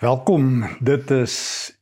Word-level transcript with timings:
Welkom. 0.00 0.62
Dit 0.80 1.10
is 1.12 1.34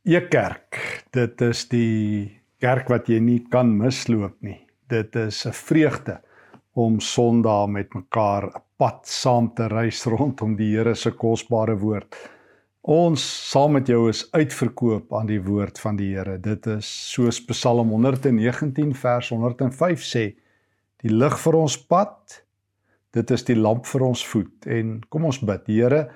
Ekerk. 0.03 0.75
Dit 1.15 1.39
is 1.39 1.61
die 1.71 2.27
kerk 2.59 2.89
wat 2.91 3.07
jy 3.07 3.21
nie 3.23 3.37
kan 3.47 3.69
misloop 3.79 4.33
nie. 4.43 4.57
Dit 4.91 5.15
is 5.15 5.45
'n 5.47 5.55
vreugde 5.55 6.17
om 6.75 6.99
Sondag 6.99 7.69
met 7.69 7.93
mekaar 7.95 8.43
'n 8.47 8.61
pad 8.77 9.07
saam 9.07 9.53
te 9.55 9.67
reis 9.67 10.03
rondom 10.03 10.55
die 10.55 10.75
Here 10.75 10.95
se 10.95 11.11
kosbare 11.11 11.77
woord. 11.77 12.15
Ons 12.81 13.49
saam 13.51 13.71
met 13.71 13.87
jou 13.87 14.09
is 14.09 14.27
uitverkoop 14.31 15.13
aan 15.13 15.27
die 15.27 15.41
woord 15.41 15.79
van 15.79 15.95
die 15.95 16.15
Here. 16.15 16.37
Dit 16.37 16.67
is 16.67 17.11
soos 17.11 17.45
Psalm 17.45 17.89
119 17.89 18.95
vers 18.95 19.29
105 19.29 20.03
sê: 20.03 20.35
Die 20.97 21.11
lig 21.11 21.39
vir 21.39 21.53
ons 21.55 21.77
pad, 21.87 22.43
dit 23.11 23.31
is 23.31 23.43
die 23.43 23.55
lamp 23.55 23.85
vir 23.85 24.01
ons 24.01 24.27
voet. 24.27 24.65
En 24.65 24.99
kom 25.09 25.25
ons 25.25 25.39
bid, 25.39 25.67
Here, 25.67 26.09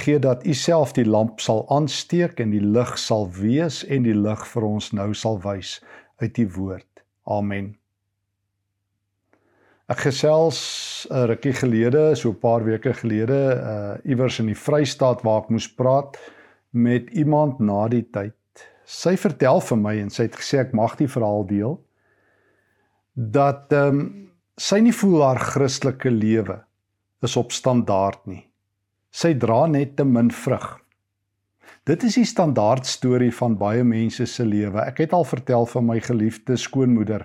gee 0.00 0.18
dat 0.18 0.46
u 0.46 0.54
self 0.54 0.92
die 0.96 1.06
lamp 1.06 1.40
sal 1.40 1.64
aansteek 1.72 2.40
en 2.40 2.50
die 2.54 2.62
lig 2.62 2.94
sal 2.98 3.28
wees 3.36 3.82
en 3.86 4.06
die 4.06 4.16
lig 4.16 4.46
vir 4.52 4.66
ons 4.68 4.92
nou 4.92 5.12
sal 5.14 5.38
wys 5.44 5.78
uit 6.22 6.38
u 6.38 6.46
woord. 6.56 7.02
Amen. 7.28 7.74
Ek 9.88 10.02
gesels 10.04 11.06
'n 11.10 11.26
rukkie 11.30 11.52
gelede, 11.52 12.16
so 12.16 12.30
'n 12.30 12.40
paar 12.40 12.64
weke 12.64 12.92
gelede, 12.92 13.40
uh 13.72 14.10
iewers 14.10 14.38
in 14.38 14.46
die 14.46 14.58
Vrystaat 14.58 15.22
waar 15.22 15.42
ek 15.42 15.50
moes 15.50 15.68
praat 15.68 16.18
met 16.70 17.10
iemand 17.10 17.60
na 17.60 17.88
die 17.88 18.04
tyd. 18.12 18.34
Sy 18.84 19.16
vertel 19.16 19.60
vir 19.60 19.78
my 19.78 19.98
en 19.98 20.10
sy 20.10 20.22
het 20.22 20.36
gesê 20.36 20.60
ek 20.60 20.74
mag 20.74 20.96
die 20.96 21.08
verhaal 21.08 21.46
deel 21.46 21.80
dat 23.14 23.72
ehm 23.72 23.98
um, 24.00 24.30
sy 24.56 24.80
nie 24.80 24.92
voel 24.92 25.22
haar 25.22 25.38
Christelike 25.38 26.10
lewe 26.10 26.64
is 27.22 27.36
op 27.36 27.52
standaard 27.52 28.26
nie 28.26 28.47
sy 29.10 29.34
dra 29.34 29.66
net 29.66 29.96
te 29.96 30.04
min 30.04 30.30
vrug. 30.30 30.78
Dit 31.88 32.04
is 32.04 32.18
die 32.20 32.28
standaard 32.28 32.86
storie 32.86 33.32
van 33.32 33.56
baie 33.56 33.84
mense 33.84 34.26
se 34.26 34.44
lewe. 34.44 34.82
Ek 34.84 34.98
het 34.98 35.12
al 35.16 35.24
vertel 35.24 35.64
van 35.66 35.86
my 35.88 36.00
geliefde 36.04 36.56
skoonmoeder 36.56 37.24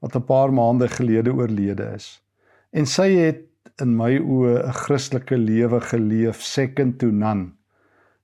wat 0.00 0.16
'n 0.16 0.24
paar 0.24 0.52
maande 0.52 0.88
gelede 0.88 1.32
oorlede 1.32 1.92
is. 1.94 2.22
En 2.72 2.86
sy 2.86 3.08
het 3.12 3.46
in 3.82 3.96
my 3.96 4.18
oë 4.18 4.66
'n 4.66 4.72
Christelike 4.72 5.36
lewe 5.36 5.80
geleef, 5.80 6.42
second 6.42 6.98
to 6.98 7.10
none. 7.10 7.52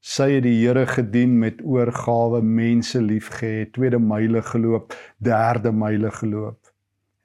Sy 0.00 0.31
het 0.31 0.42
die 0.42 0.66
Here 0.66 0.86
gedien 0.86 1.38
met 1.38 1.62
oorgawe, 1.64 2.42
mense 2.42 3.03
liefgehad, 3.03 3.72
tweede 3.72 3.98
myle 3.98 4.42
geloop, 4.42 4.94
derde 5.19 5.72
myle 5.72 6.10
geloop. 6.10 6.58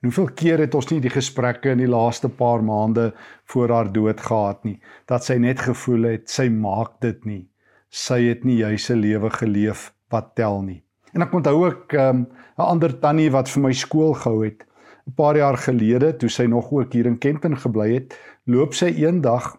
En 0.02 0.10
hoeveel 0.10 0.34
keer 0.34 0.62
het 0.64 0.74
ons 0.74 0.88
nie 0.90 1.00
die 1.02 1.14
gesprekke 1.14 1.76
in 1.76 1.82
die 1.84 1.90
laaste 1.90 2.30
paar 2.30 2.64
maande 2.66 3.12
voor 3.54 3.70
haar 3.70 3.90
dood 3.94 4.22
gehad 4.26 4.64
nie 4.66 4.80
dat 5.06 5.28
sy 5.28 5.36
net 5.38 5.62
gevoel 5.62 6.08
het 6.10 6.30
sy 6.30 6.48
maak 6.50 6.96
dit 7.06 7.20
nie. 7.30 7.44
Sy 7.90 8.18
het 8.24 8.42
nie 8.48 8.58
juis 8.64 8.90
'n 8.90 8.98
lewe 8.98 9.30
geleef 9.30 9.94
wat 10.10 10.34
tel 10.36 10.62
nie. 10.62 10.82
En 11.14 11.22
ek 11.22 11.34
onthou 11.34 11.66
ook 11.66 11.94
ehm, 11.94 12.18
'n 12.18 12.26
um, 12.26 12.66
ander 12.66 13.00
tannie 13.00 13.30
wat 13.32 13.50
vir 13.50 13.62
my 13.62 13.74
skool 13.74 14.14
gehou 14.14 14.46
het. 14.46 14.66
'n 15.08 15.14
Paar 15.16 15.38
jaar 15.38 15.58
gelede 15.58 16.18
toe 16.18 16.30
sy 16.30 16.46
nog 16.46 16.72
ook 16.72 16.94
hier 16.94 17.06
in 17.06 17.18
Kempton 17.18 17.58
gebly 17.58 17.94
het, 17.94 18.18
loop 18.46 18.74
sy 18.74 18.86
eendag 18.86 19.58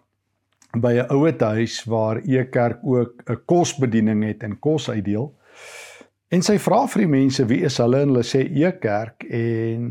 by 0.74 0.92
'n 0.92 1.10
ouete 1.10 1.44
huis 1.44 1.84
waar 1.84 2.16
Ekerk 2.16 2.80
ook 2.82 3.22
'n 3.30 3.38
kosbediening 3.46 4.24
het 4.24 4.42
en 4.42 4.58
kos 4.58 4.90
uitdeel. 4.90 5.34
En 6.32 6.40
sy 6.44 6.56
vra 6.62 6.84
vir 6.88 7.04
die 7.04 7.12
mense 7.12 7.44
wie 7.50 7.60
is 7.68 7.76
hulle? 7.82 8.00
En 8.02 8.14
hulle 8.14 8.24
sê 8.24 8.46
e 8.48 8.70
kerk 8.80 9.26
en 9.28 9.82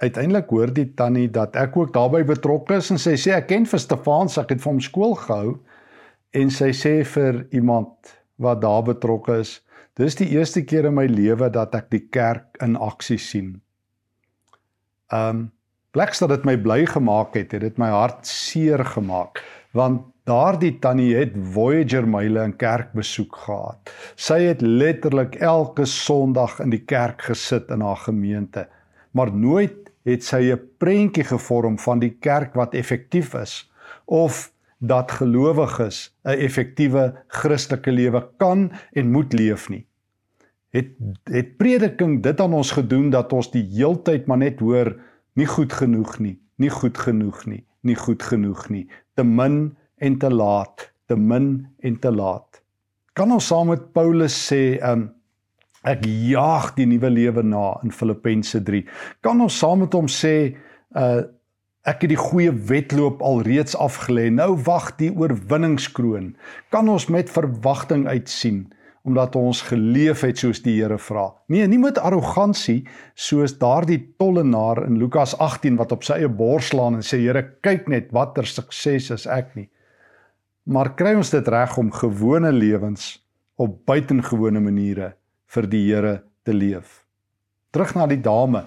uiteindelik 0.00 0.52
hoor 0.54 0.70
die 0.72 0.86
tannie 0.96 1.28
dat 1.28 1.56
ek 1.58 1.76
ook 1.76 1.90
daarbey 1.94 2.22
betrokke 2.24 2.78
is 2.78 2.90
en 2.94 3.00
sy 3.02 3.16
sê 3.20 3.34
ek 3.36 3.50
ken 3.50 3.66
vir 3.68 3.82
Stefans 3.82 4.38
ek 4.40 4.54
het 4.54 4.62
vir 4.62 4.72
hom 4.72 4.80
skool 4.84 5.16
gehou. 5.18 5.56
En 6.38 6.52
sy 6.54 6.70
sê 6.76 7.00
vir 7.16 7.42
iemand 7.50 8.14
wat 8.40 8.62
daar 8.62 8.86
betrokke 8.86 9.40
is 9.42 9.58
dis 9.98 10.16
die 10.16 10.30
eerste 10.32 10.62
keer 10.64 10.86
in 10.88 10.96
my 10.96 11.04
lewe 11.10 11.50
dat 11.52 11.74
ek 11.76 11.90
die 11.92 12.06
kerk 12.14 12.56
in 12.64 12.78
aksie 12.78 13.18
sien. 13.20 13.56
Um 15.12 15.50
pleks 15.90 16.22
dat 16.22 16.30
dit 16.30 16.44
my 16.46 16.54
bly 16.62 16.84
gemaak 16.86 17.34
het, 17.34 17.50
het 17.50 17.64
dit 17.66 17.78
my 17.82 17.90
hart 17.90 18.22
seer 18.30 18.84
gemaak 18.94 19.42
want 19.74 20.06
Daardie 20.28 20.78
tannie 20.78 21.14
het 21.16 21.32
Voyager 21.52 22.04
myle 22.08 22.42
in 22.44 22.52
kerk 22.60 22.92
besoek 22.92 23.36
gehad. 23.46 23.92
Sy 24.20 24.42
het 24.50 24.60
letterlik 24.60 25.38
elke 25.40 25.86
Sondag 25.88 26.58
in 26.60 26.74
die 26.74 26.84
kerk 26.84 27.24
gesit 27.30 27.70
in 27.72 27.80
haar 27.80 28.02
gemeente, 28.04 28.66
maar 29.16 29.32
nooit 29.32 29.88
het 30.04 30.24
sy 30.24 30.52
'n 30.52 30.60
prentjie 30.78 31.24
gevorm 31.24 31.78
van 31.78 31.98
die 31.98 32.16
kerk 32.20 32.54
wat 32.54 32.74
effektief 32.74 33.34
is 33.34 33.72
of 34.04 34.52
dat 34.78 35.12
gelowiges 35.12 36.16
'n 36.24 36.36
effektiewe 36.38 37.14
Christelike 37.28 37.92
lewe 37.92 38.28
kan 38.36 38.72
en 38.92 39.10
moet 39.10 39.32
leef 39.32 39.68
nie. 39.68 39.86
Het 40.70 40.88
het 41.24 41.56
prediking 41.56 42.22
dit 42.22 42.40
aan 42.40 42.54
ons 42.54 42.70
gedoen 42.70 43.10
dat 43.10 43.32
ons 43.32 43.50
die 43.50 43.64
heeltyd 43.64 44.26
maar 44.26 44.38
net 44.38 44.60
hoor 44.60 44.96
nie 45.32 45.46
goed 45.46 45.72
genoeg 45.72 46.18
nie, 46.18 46.40
nie 46.56 46.70
goed 46.70 46.98
genoeg 46.98 47.46
nie, 47.46 47.64
nie 47.80 47.96
goed 47.96 48.22
genoeg 48.22 48.68
nie, 48.68 48.88
te 49.14 49.24
min 49.24 49.76
en 50.00 50.18
te 50.18 50.30
laat, 50.32 50.88
te 51.06 51.16
min 51.16 51.52
en 51.84 51.98
te 52.00 52.12
laat. 52.12 52.62
Kan 53.12 53.32
ons 53.34 53.46
saam 53.50 53.72
met 53.72 53.90
Paulus 53.92 54.34
sê, 54.48 54.78
um, 54.86 55.08
ek 55.88 56.04
jaag 56.04 56.74
die 56.76 56.86
nuwe 56.88 57.10
lewe 57.12 57.44
na 57.44 57.74
in 57.84 57.92
Filippense 57.92 58.60
3. 58.64 58.82
Kan 59.24 59.40
ons 59.44 59.58
saam 59.60 59.84
met 59.84 59.96
hom 59.96 60.10
sê, 60.10 60.54
uh 60.96 61.20
ek 61.88 62.02
het 62.04 62.10
die 62.12 62.18
goeie 62.20 62.50
wedloop 62.68 63.22
alreeds 63.24 63.72
afgelê. 63.80 64.26
Nou 64.28 64.50
wag 64.66 64.90
die 64.98 65.08
oorwinningskroon. 65.16 66.34
Kan 66.68 66.90
ons 66.92 67.06
met 67.08 67.32
verwagting 67.32 68.04
uitsien 68.04 68.66
omdat 69.08 69.32
ons 69.40 69.62
geleef 69.64 70.20
het 70.26 70.42
soos 70.42 70.60
die 70.60 70.74
Here 70.76 70.98
vra. 71.00 71.30
Nee, 71.48 71.64
nie 71.64 71.80
met 71.80 71.96
arrogansie 71.96 72.82
soos 73.16 73.56
daardie 73.58 73.96
tollenaar 74.20 74.82
in 74.84 75.00
Lukas 75.00 75.32
18 75.40 75.80
wat 75.80 75.96
op 75.96 76.04
sy 76.04 76.20
eie 76.20 76.28
bors 76.28 76.68
slaan 76.68 77.00
en 77.00 77.06
sê 77.06 77.22
Here, 77.24 77.46
kyk 77.64 77.88
net 77.88 78.12
watter 78.12 78.44
sukses 78.44 79.08
is 79.16 79.24
ek 79.24 79.56
nie 79.56 79.70
maar 80.64 80.94
kry 80.94 81.14
ons 81.18 81.32
dit 81.32 81.48
reg 81.48 81.76
om 81.80 81.92
gewone 81.92 82.52
lewens 82.52 83.16
op 83.60 83.80
buitengewone 83.86 84.60
maniere 84.60 85.14
vir 85.54 85.68
die 85.70 85.82
Here 85.88 86.14
te 86.44 86.54
leef. 86.54 87.04
Terug 87.70 87.94
na 87.94 88.06
die 88.06 88.20
dame 88.20 88.64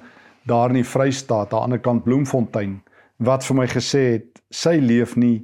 daar 0.47 0.73
in 0.73 0.81
die 0.81 0.87
Vrystaat 0.87 1.53
aan 1.53 1.57
die 1.57 1.63
ander 1.63 1.81
kant 1.83 2.03
Bloemfontein 2.03 2.81
wat 3.23 3.45
vir 3.47 3.57
my 3.61 3.67
gesê 3.71 4.03
het 4.17 4.41
sy 4.51 4.77
leef 4.81 5.15
nie 5.15 5.41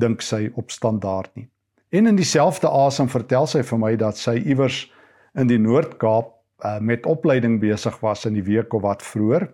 dink 0.00 0.22
sy 0.22 0.48
op 0.58 0.70
standaard 0.74 1.30
nie. 1.36 1.48
En 1.94 2.10
in 2.10 2.16
dieselfde 2.18 2.68
asem 2.68 3.08
vertel 3.08 3.46
sy 3.46 3.62
vir 3.62 3.78
my 3.78 3.94
dat 3.96 4.18
sy 4.18 4.34
iewers 4.42 4.84
in 5.38 5.46
die 5.50 5.58
Noord-Kaap 5.58 6.30
uh, 6.64 6.78
met 6.80 7.06
opleiding 7.06 7.60
besig 7.62 7.96
was 8.02 8.26
in 8.26 8.34
die 8.34 8.46
week 8.46 8.74
of 8.74 8.82
wat 8.82 9.02
vroeër 9.02 9.48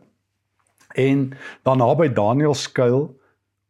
en 0.98 1.30
dan 1.62 1.78
naby 1.78 2.08
Danielskuil 2.08 3.19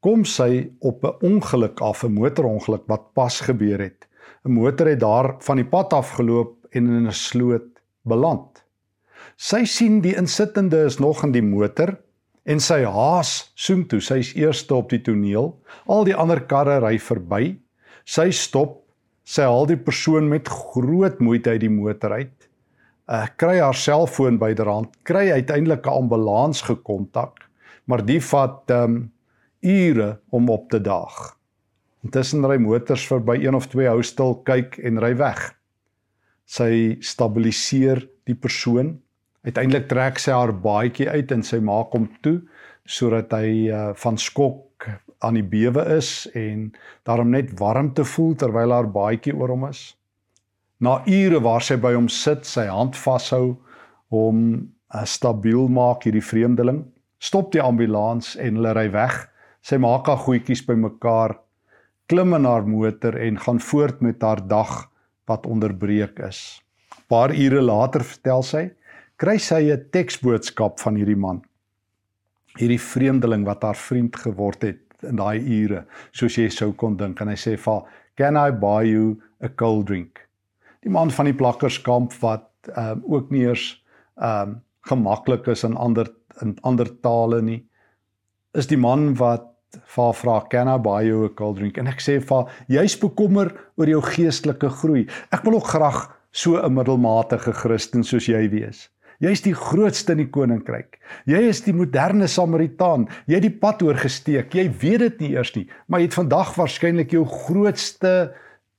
kom 0.00 0.25
sy 0.25 0.71
op 0.81 1.05
'n 1.05 1.16
ongeluk 1.27 1.81
af, 1.81 2.05
'n 2.05 2.12
motorongeluk 2.12 2.84
wat 2.87 3.12
pas 3.15 3.41
gebeur 3.41 3.78
het. 3.78 4.09
'n 4.44 4.53
Motor 4.53 4.87
het 4.87 5.00
daar 5.00 5.34
van 5.38 5.56
die 5.56 5.69
pad 5.69 5.93
afgeloop 5.93 6.66
en 6.71 6.87
in 6.87 7.06
'n 7.06 7.12
sloot 7.12 7.69
beland. 8.03 8.65
Sy 9.37 9.65
sien 9.65 10.00
die 10.00 10.16
insittende 10.16 10.84
is 10.84 10.99
nog 10.99 11.25
in 11.25 11.33
die 11.33 11.43
motor 11.43 11.99
en 12.44 12.60
sy 12.60 12.84
haas 12.84 13.53
soontoe. 13.55 14.00
Sy's 14.00 14.34
eerste 14.34 14.75
op 14.75 14.91
die 14.91 15.00
toneel. 15.00 15.62
Al 15.87 16.05
die 16.05 16.16
ander 16.16 16.41
karre 16.41 16.78
ry 16.81 16.99
verby. 16.99 17.59
Sy 18.05 18.31
stop. 18.31 18.83
Sy 19.25 19.43
haal 19.43 19.66
die 19.66 19.77
persoon 19.77 20.28
met 20.28 20.49
groot 20.49 21.21
moeite 21.21 21.50
uit 21.50 21.60
die 21.60 21.71
motor 21.71 22.12
uit. 22.12 22.49
Uh 23.10 23.27
kry 23.37 23.59
haar 23.59 23.75
selfoon 23.75 24.39
byderhand, 24.39 24.93
kry 25.03 25.31
uiteindelik 25.34 25.87
'n 25.87 25.91
ambulans 26.03 26.62
gekontak, 26.62 27.41
maar 27.84 28.05
die 28.06 28.21
vat 28.21 28.71
ehm 28.71 28.84
um, 28.84 29.12
ure 29.60 30.21
om 30.31 30.48
op 30.50 30.71
te 30.71 30.81
daag. 30.81 31.37
Intussen 32.04 32.47
ry 32.48 32.56
motors 32.60 33.04
verby 33.09 33.37
een 33.43 33.56
of 33.56 33.69
twee 33.69 33.88
hou 33.88 34.00
stil, 34.03 34.38
kyk 34.48 34.78
en 34.84 35.00
ry 35.03 35.12
weg. 35.21 35.41
Sy 36.48 36.97
stabiliseer 37.04 38.03
die 38.28 38.36
persoon. 38.36 38.97
Uiteindelik 39.45 39.89
trek 39.89 40.21
sy 40.21 40.33
haar 40.33 40.53
baadjie 40.53 41.09
uit 41.09 41.33
en 41.33 41.45
sy 41.45 41.60
maak 41.65 41.92
hom 41.97 42.09
toe 42.24 42.41
sodat 42.91 43.30
hy 43.36 43.68
uh, 43.71 43.91
van 44.01 44.16
skok 44.18 44.89
aan 45.22 45.36
die 45.36 45.47
bewe 45.47 45.84
is 45.95 46.24
en 46.34 46.71
daarom 47.07 47.30
net 47.30 47.53
warmte 47.60 48.04
voel 48.09 48.33
terwyl 48.41 48.72
haar 48.72 48.89
baadjie 48.91 49.36
oor 49.36 49.53
hom 49.53 49.68
is. 49.68 49.83
Na 50.80 51.03
ure 51.07 51.42
waar 51.45 51.62
sy 51.62 51.77
by 51.77 51.92
hom 51.92 52.09
sit, 52.09 52.48
sy 52.48 52.65
hand 52.72 52.97
vashou 52.97 53.60
om 54.09 54.41
uh, 54.57 55.04
stabiel 55.04 55.68
maak 55.68 56.09
hierdie 56.09 56.24
vreemdeling, 56.24 56.86
stop 57.21 57.53
die 57.53 57.62
ambulans 57.62 58.33
en 58.41 58.57
hulle 58.57 58.72
ry 58.74 58.89
weg 58.97 59.21
Sy 59.62 59.77
maak 59.77 60.09
haar 60.09 60.21
goedjies 60.24 60.62
bymekaar, 60.66 61.36
klim 62.10 62.34
in 62.34 62.48
haar 62.48 62.66
motor 62.66 63.16
en 63.21 63.39
gaan 63.39 63.60
voort 63.60 64.01
met 64.01 64.22
haar 64.22 64.41
dag 64.48 64.91
wat 65.30 65.47
onderbreek 65.47 66.18
is. 66.27 66.60
Paar 67.10 67.34
ure 67.34 67.62
later 67.62 68.03
vertel 68.07 68.42
sy, 68.42 68.65
kry 69.21 69.36
sy 69.39 69.71
'n 69.71 69.91
teksboodskap 69.92 70.80
van 70.80 70.97
hierdie 70.97 71.18
man. 71.18 71.42
Hierdie 72.59 72.80
vreemdeling 72.80 73.45
wat 73.45 73.62
haar 73.62 73.77
vriend 73.77 74.16
geword 74.16 74.62
het 74.62 74.83
in 75.03 75.16
daai 75.16 75.39
ure, 75.39 75.84
soos 76.12 76.36
jy 76.36 76.48
sou 76.48 76.72
kon 76.72 76.97
dink 76.97 77.21
en 77.21 77.28
hy 77.28 77.36
sê 77.36 77.57
vir 77.57 77.72
haar, 77.72 77.84
"Can 78.16 78.36
I 78.36 78.51
buy 78.51 78.84
you 78.84 79.21
a 79.42 79.48
cold 79.48 79.86
drink?" 79.86 80.28
Die 80.83 80.91
man 80.91 81.10
van 81.10 81.27
die 81.27 81.34
plakkerskamp 81.36 82.12
wat 82.21 82.48
ehm 82.77 82.92
um, 82.92 83.04
ook 83.15 83.30
nie 83.30 83.42
eers 83.42 83.83
ehm 84.16 84.48
um, 84.48 84.62
gemaklik 84.83 85.47
is 85.48 85.65
in 85.65 85.77
ander 85.77 86.09
in 86.42 86.57
ander 86.62 86.89
tale 87.03 87.42
nie, 87.42 87.65
is 88.54 88.66
die 88.66 88.78
man 88.78 89.15
wat 89.15 89.49
haar 89.97 90.15
vra, 90.15 90.41
"Can 90.49 90.69
I 90.69 90.78
buy 90.78 91.07
you 91.07 91.25
a 91.25 91.28
cold 91.28 91.57
drink?" 91.57 91.78
En 91.78 91.87
ek 91.87 92.01
sê 92.01 92.21
haar, 92.28 92.51
"Jy's 92.69 92.99
bekommer 92.99 93.53
oor 93.77 93.87
jou 93.87 94.03
geestelike 94.03 94.69
groei. 94.69 95.07
Ek 95.33 95.43
wil 95.45 95.55
ook 95.55 95.67
graag 95.67 96.17
so 96.33 96.57
'n 96.57 96.75
middelmatige 96.75 97.53
Christen 97.53 98.05
soos 98.05 98.27
jy 98.27 98.49
wees." 98.51 98.89
Jy's 99.21 99.43
die 99.43 99.55
grootste 99.55 100.13
in 100.13 100.19
die 100.19 100.31
koninkryk. 100.31 100.99
Jy 101.27 101.43
is 101.51 101.61
die 101.61 101.75
moderne 101.77 102.27
Samaritaan. 102.27 103.07
Jy 103.27 103.34
het 103.34 103.43
die 103.43 103.59
pad 103.61 103.83
oorgesteek. 103.83 104.55
Jy 104.55 104.71
weet 104.81 104.99
dit 104.99 105.21
nie 105.21 105.31
eers 105.34 105.55
nie, 105.57 105.69
maar 105.89 106.01
jy 106.01 106.07
het 106.07 106.15
vandag 106.15 106.55
waarskynlik 106.57 107.11
jou 107.11 107.27
grootste 107.27 108.33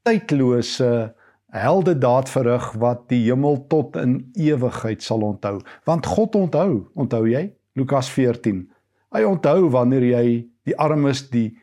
tydlose 0.03 1.13
heldedaad 1.53 2.29
verrig 2.31 2.71
wat 2.81 3.07
die 3.11 3.25
hemel 3.27 3.59
tot 3.69 3.97
in 3.99 4.31
ewigheid 4.39 5.03
sal 5.03 5.21
onthou. 5.27 5.59
Want 5.85 6.09
God 6.09 6.35
onthou, 6.35 6.87
onthou 6.95 7.25
jy? 7.29 7.51
Lukas 7.77 8.09
14. 8.09 8.63
Hy 9.11 9.23
onthou 9.27 9.69
wanneer 9.69 10.07
jy 10.07 10.25
die 10.65 10.77
armes, 10.77 11.29
die 11.29 11.57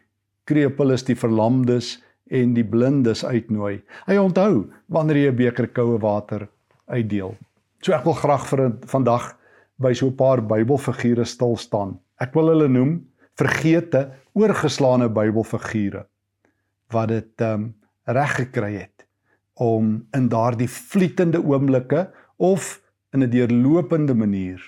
krepeles, 0.44 1.04
die 1.04 1.16
verlamdes 1.16 1.98
en 2.30 2.54
die 2.54 2.64
blindes 2.64 3.24
uitnooi. 3.24 3.80
Hy 4.06 4.16
onthou 4.20 4.68
wanneer 4.88 5.16
jy 5.16 5.30
'n 5.30 5.36
beker 5.36 5.68
koue 5.68 5.98
water 6.00 6.48
uitdeel. 6.86 7.36
So 7.82 7.92
ek 7.92 8.04
wil 8.04 8.14
graag 8.14 8.46
vir 8.46 8.72
vandag 8.86 9.36
by 9.78 9.92
so 9.92 10.06
'n 10.06 10.16
paar 10.16 10.42
Bybelfigure 10.42 11.24
stil 11.24 11.56
staan. 11.56 11.98
Ek 12.20 12.34
wil 12.34 12.48
hulle 12.48 12.68
noem 12.68 13.06
vergete, 13.36 14.10
oorgeslaane 14.34 15.08
Bybelfigure 15.08 16.06
wat 16.90 17.08
dit 17.08 17.40
ehm 17.40 17.54
um, 17.54 17.74
reg 18.06 18.34
gekry 18.36 18.72
het 18.80 19.04
om 19.54 20.06
in 20.14 20.28
daardie 20.28 20.68
vlietende 20.68 21.38
oomblikke 21.44 22.08
of 22.36 22.80
in 23.12 23.22
'n 23.22 23.30
deurlopende 23.30 24.14
manier 24.14 24.60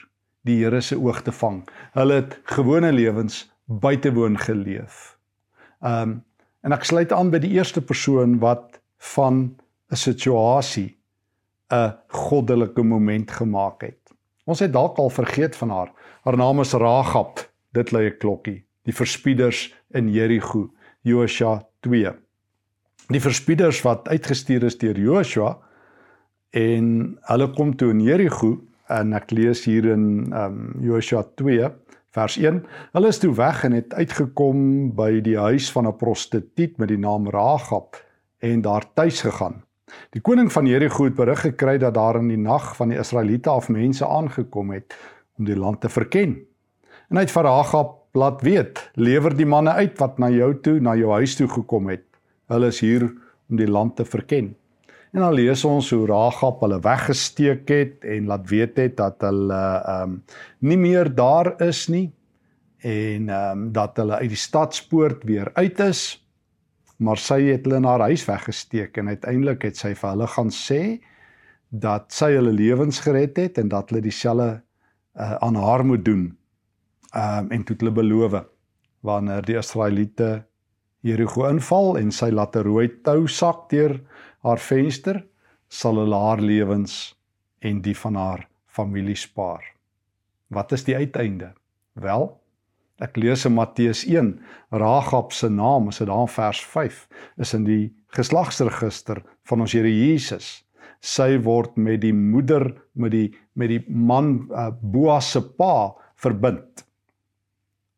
die 0.44 0.64
Here 0.64 0.80
se 0.80 0.96
oog 0.96 1.22
te 1.22 1.32
vang. 1.32 1.68
Hulle 1.92 2.14
het 2.14 2.38
gewone 2.44 2.92
lewens 2.92 3.49
buitewoon 3.70 4.38
geleef. 4.38 5.18
Ehm 5.80 6.02
um, 6.02 6.18
en 6.60 6.74
ek 6.76 6.84
sluit 6.84 7.12
aan 7.16 7.30
by 7.32 7.38
die 7.40 7.54
eerste 7.56 7.80
persoon 7.80 8.34
wat 8.38 8.80
van 9.14 9.56
'n 9.90 9.96
situasie 9.96 10.98
'n 11.72 11.94
goddelike 12.06 12.82
moment 12.82 13.30
gemaak 13.30 13.82
het. 13.82 14.12
Ons 14.44 14.60
het 14.60 14.72
dalk 14.72 14.98
al 14.98 15.10
vergeet 15.10 15.56
van 15.56 15.70
haar. 15.70 15.92
Haar 16.22 16.36
naam 16.36 16.60
is 16.60 16.72
Ragab. 16.72 17.50
Dit 17.72 17.92
lê 17.92 18.10
'n 18.10 18.18
klokkie. 18.18 18.64
Die 18.82 18.94
verspieders 18.94 19.74
in 19.90 20.08
Jerigo, 20.08 20.70
Joshua 21.02 21.66
2. 21.80 22.12
Die 23.08 23.20
verspieders 23.20 23.82
wat 23.82 24.08
uitgestuur 24.08 24.62
is 24.62 24.78
deur 24.78 24.98
Joshua 24.98 25.58
en 26.50 27.18
hulle 27.20 27.50
kom 27.50 27.76
toe 27.76 27.90
in 27.90 28.00
Jerigo 28.00 28.58
en 28.88 29.12
ek 29.12 29.30
lees 29.30 29.64
hier 29.64 29.84
in 29.84 30.32
um 30.34 30.74
Joshua 30.80 31.22
2 31.34 31.70
vers 32.10 32.36
1. 32.36 32.64
Hulle 32.92 33.10
is 33.12 33.18
toe 33.22 33.32
weg 33.34 33.64
en 33.64 33.74
het 33.76 33.94
uitgekom 33.94 34.62
by 34.98 35.20
die 35.22 35.36
huis 35.38 35.70
van 35.72 35.86
'n 35.86 35.96
prostituut 35.96 36.78
met 36.78 36.88
die 36.88 36.98
naam 36.98 37.28
Ragab 37.30 37.96
en 38.38 38.60
daar 38.60 38.84
tuis 38.94 39.20
gegaan. 39.20 39.62
Die 40.10 40.20
koning 40.20 40.52
van 40.52 40.66
Jerigo 40.66 41.04
het 41.04 41.14
berig 41.14 41.40
gekry 41.40 41.78
dat 41.78 41.94
daar 41.94 42.16
in 42.16 42.28
die 42.28 42.38
nag 42.38 42.76
van 42.76 42.88
die 42.88 42.98
Israeliete 42.98 43.50
af 43.50 43.68
mense 43.68 44.06
aangekom 44.06 44.70
het 44.70 44.96
om 45.38 45.44
die 45.44 45.56
land 45.56 45.80
te 45.80 45.88
verken. 45.88 46.46
En 47.10 47.16
hy 47.16 47.22
het 47.22 47.30
vir 47.30 47.46
Hagab 47.46 47.96
laat 48.12 48.42
weet: 48.42 48.90
"Lewer 48.94 49.36
die 49.36 49.46
manne 49.46 49.70
uit 49.70 49.98
wat 49.98 50.18
na 50.18 50.28
jou 50.28 50.60
toe, 50.60 50.80
na 50.80 50.94
jou 50.96 51.10
huis 51.10 51.36
toe 51.36 51.48
gekom 51.48 51.88
het. 51.88 52.04
Hulle 52.46 52.66
is 52.66 52.80
hier 52.80 53.02
om 53.48 53.56
die 53.56 53.70
land 53.70 53.96
te 53.96 54.04
verken." 54.04 54.59
En 55.10 55.20
dan 55.20 55.34
lees 55.34 55.64
ons 55.64 55.90
hoe 55.90 56.06
Hagab 56.12 56.60
hulle 56.62 56.78
weggesteek 56.80 57.68
het 57.68 58.04
en 58.06 58.30
laat 58.30 58.48
weet 58.48 58.76
het 58.78 58.96
dat 58.96 59.20
hulle 59.26 59.60
ehm 59.80 60.02
um, 60.02 60.22
nie 60.58 60.78
meer 60.78 61.14
daar 61.14 61.54
is 61.62 61.88
nie 61.88 62.12
en 62.78 63.28
ehm 63.28 63.58
um, 63.58 63.72
dat 63.72 63.96
hulle 63.96 64.22
uit 64.22 64.30
die 64.30 64.44
stadspoort 64.48 65.24
weer 65.24 65.50
uit 65.54 65.80
is 65.80 66.20
maar 67.00 67.20
sy 67.20 67.40
het 67.48 67.64
hulle 67.64 67.80
na 67.80 67.94
haar 67.94 68.10
huis 68.12 68.26
weggesteek 68.28 68.98
en 69.00 69.08
uiteindelik 69.08 69.64
het 69.64 69.78
sy 69.80 69.94
vir 69.96 70.10
hulle 70.12 70.28
gaan 70.28 70.52
sê 70.52 70.80
dat 71.70 72.10
sy 72.12 72.32
hulle 72.34 72.52
lewens 72.52 73.00
gered 73.00 73.38
het 73.40 73.58
en 73.62 73.70
dat 73.72 73.90
hulle 73.90 74.02
dieselfde 74.04 74.50
uh, 74.58 75.34
aan 75.40 75.56
haar 75.56 75.84
moet 75.86 76.04
doen. 76.04 76.28
Ehm 77.14 77.46
um, 77.46 77.50
en 77.56 77.64
toe 77.64 77.76
hulle 77.80 77.94
beloof 77.96 78.36
wanneer 79.06 79.46
die 79.46 79.56
Israeliete 79.56 80.44
Jerigo 81.00 81.46
inval 81.48 81.96
en 81.96 82.10
sy 82.12 82.28
laat 82.30 82.56
'n 82.56 82.66
rooi 82.66 82.88
tou 83.02 83.26
sak 83.26 83.70
deur 83.70 83.96
haar 84.46 84.60
venster, 84.62 85.24
sal 85.68 86.00
hulle 86.02 86.16
haar 86.16 86.40
lewens 86.42 87.14
en 87.60 87.80
die 87.84 87.96
van 87.96 88.16
haar 88.16 88.46
familie 88.66 89.16
spaar. 89.16 89.64
Wat 90.48 90.72
is 90.72 90.84
die 90.84 90.96
uiteinde? 90.96 91.52
Wel, 92.00 92.30
Ek 93.00 93.16
lees 93.16 93.46
in 93.48 93.54
Matteus 93.56 94.02
1, 94.04 94.34
Ragab 94.76 95.32
se 95.32 95.48
naam, 95.48 95.88
is 95.88 96.02
dit 96.02 96.08
daar 96.10 96.26
in 96.26 96.34
vers 96.34 96.60
5, 96.68 96.98
is 97.40 97.54
in 97.56 97.64
die 97.64 97.84
geslagsregister 98.16 99.22
van 99.48 99.64
ons 99.64 99.72
Here 99.72 99.88
Jesus. 99.88 100.60
Sy 101.00 101.38
word 101.40 101.78
met 101.80 102.02
die 102.02 102.12
moeder 102.12 102.74
met 102.92 103.14
die 103.14 103.30
met 103.56 103.72
die 103.72 103.80
man 103.88 104.50
uh, 104.52 104.68
Boas 104.68 105.30
se 105.32 105.40
pa 105.40 105.94
verbind. 106.20 106.84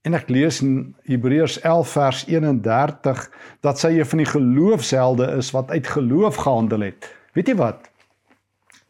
En 0.02 0.16
ek 0.18 0.30
lees 0.34 0.58
in 0.64 0.94
Hebreërs 1.06 1.60
11 1.62 1.90
vers 1.94 2.24
31 2.26 3.22
dat 3.62 3.78
sy 3.78 3.92
een 3.94 4.08
van 4.10 4.22
die 4.22 4.30
geloofshelde 4.32 5.28
is 5.38 5.52
wat 5.54 5.70
uit 5.70 5.86
geloof 5.86 6.40
gehandel 6.42 6.88
het. 6.88 7.06
Weet 7.38 7.52
jy 7.52 7.56
wat? 7.60 7.86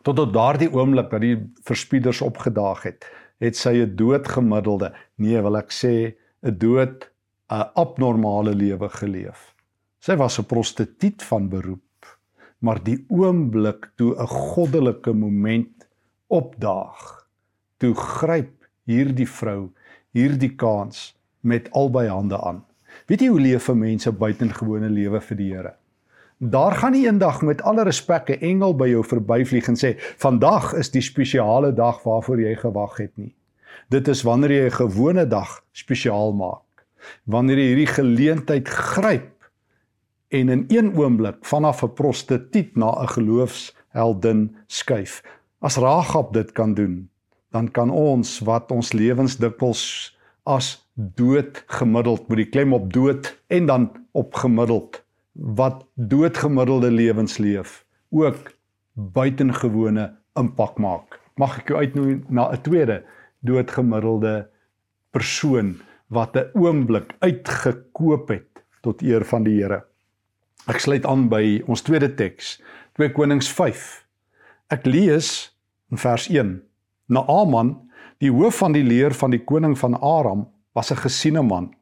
Tot 0.02 0.18
op 0.18 0.32
daardie 0.32 0.70
oomblik 0.72 1.12
dat 1.12 1.22
die 1.22 1.36
verspieders 1.68 2.22
opgedaag 2.24 2.82
het, 2.88 3.04
het 3.44 3.56
sy 3.56 3.84
'n 3.84 3.96
doodgemiddelde, 3.96 4.92
nee, 5.16 5.40
wil 5.42 5.56
ek 5.56 5.70
sê 5.70 6.16
'n 6.42 6.58
dood 6.58 7.10
'n 7.50 7.68
abnormale 7.74 8.54
lewe 8.54 8.88
geleef. 8.88 9.54
Sy 10.00 10.16
was 10.16 10.38
'n 10.38 10.48
prostituut 10.48 11.22
van 11.22 11.48
beroep, 11.48 12.18
maar 12.58 12.82
die 12.82 13.04
oomblik 13.08 13.92
toe 13.96 14.16
'n 14.16 14.26
goddelike 14.26 15.12
moment 15.12 15.88
opdaag, 16.26 17.28
toe 17.78 17.94
gryp 17.94 18.66
hierdie 18.84 19.28
vrou 19.28 19.70
hierdie 20.12 20.54
kans 20.56 21.12
met 21.40 21.70
albei 21.72 22.08
hande 22.08 22.38
aan. 22.40 22.62
Weet 23.08 23.20
jy 23.24 23.28
hoe 23.32 23.40
leef 23.40 23.68
mense 23.74 24.12
buitengewone 24.12 24.90
lewe 24.92 25.20
vir 25.20 25.36
die 25.36 25.52
Here? 25.52 25.74
Daar 26.42 26.74
gaan 26.74 26.92
nie 26.92 27.04
eendag 27.06 27.42
met 27.42 27.62
alle 27.62 27.84
respek 27.84 28.30
'n 28.30 28.40
engel 28.40 28.74
by 28.74 28.88
jou 28.88 29.04
verbyvlieg 29.04 29.68
en 29.68 29.76
sê 29.76 29.94
vandag 30.18 30.74
is 30.74 30.90
die 30.90 31.00
spesiale 31.00 31.72
dag 31.72 32.02
waarvoor 32.02 32.40
jy 32.40 32.56
gewag 32.56 32.96
het 32.96 33.16
nie. 33.16 33.34
Dit 33.88 34.08
is 34.08 34.22
wanneer 34.22 34.50
jy 34.50 34.66
'n 34.66 34.70
gewone 34.70 35.26
dag 35.26 35.64
spesiaal 35.72 36.32
maak. 36.32 36.84
Wanneer 37.24 37.58
jy 37.58 37.66
hierdie 37.66 37.94
geleentheid 37.94 38.68
gryp 38.68 39.50
en 40.28 40.48
in 40.48 40.64
een 40.68 40.96
oomblik 40.96 41.44
vanaf 41.44 41.82
'n 41.82 41.94
prostituut 41.94 42.76
na 42.76 42.90
'n 42.90 43.08
geloofsheldin 43.08 44.56
skuif. 44.66 45.22
As 45.60 45.76
Ragab 45.76 46.32
dit 46.32 46.52
kan 46.52 46.74
doen, 46.74 47.08
dan 47.52 47.68
kan 47.70 47.90
ons 47.90 48.38
wat 48.48 48.70
ons 48.72 48.92
lewens 48.92 49.36
dikwels 49.36 49.84
as 50.48 50.74
dood 50.94 51.62
gemiddeld 51.78 52.28
met 52.28 52.42
die 52.42 52.50
klem 52.50 52.72
op 52.72 52.92
dood 52.92 53.30
en 53.52 53.66
dan 53.66 53.88
op 54.12 54.34
gemiddeld 54.34 55.02
wat 55.32 55.84
doodgemiddelde 55.94 56.90
lewens 56.90 57.38
leef 57.38 57.84
ook 58.10 58.52
buitengewone 58.92 60.10
impak 60.36 60.78
maak. 60.78 61.20
Mag 61.40 61.62
ek 61.62 61.72
jou 61.72 61.78
uitnooi 61.80 62.20
na 62.28 62.50
'n 62.52 62.60
tweede 62.62 63.04
doodgemiddelde 63.40 64.48
persoon 65.10 65.80
wat 66.08 66.36
'n 66.36 66.50
oomblik 66.54 67.14
uitgekoop 67.20 68.28
het 68.28 68.64
tot 68.82 69.02
eer 69.02 69.24
van 69.24 69.42
die 69.42 69.62
Here. 69.62 69.84
Ek 70.66 70.78
sluit 70.78 71.06
aan 71.06 71.28
by 71.28 71.62
ons 71.66 71.82
tweede 71.82 72.14
teks, 72.14 72.62
2 72.92 73.12
Konings 73.12 73.48
5. 73.48 74.06
Ek 74.68 74.86
lees 74.86 75.56
in 75.90 75.98
vers 75.98 76.28
1. 76.28 76.62
Naaman, 77.12 77.74
die 78.22 78.30
hoof 78.32 78.62
van 78.62 78.72
die 78.72 78.84
leer 78.84 79.12
van 79.12 79.34
die 79.34 79.42
koning 79.44 79.74
van 79.78 79.98
Aram, 80.00 80.46
was 80.72 80.90
'n 80.92 81.02
gesiene 81.04 81.42
man 81.42 81.74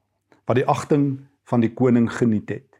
wat 0.46 0.56
die 0.56 0.66
agting 0.66 1.20
van 1.44 1.60
die 1.60 1.70
koning 1.75 2.10
geniet 2.10 2.49
het. 2.49 2.70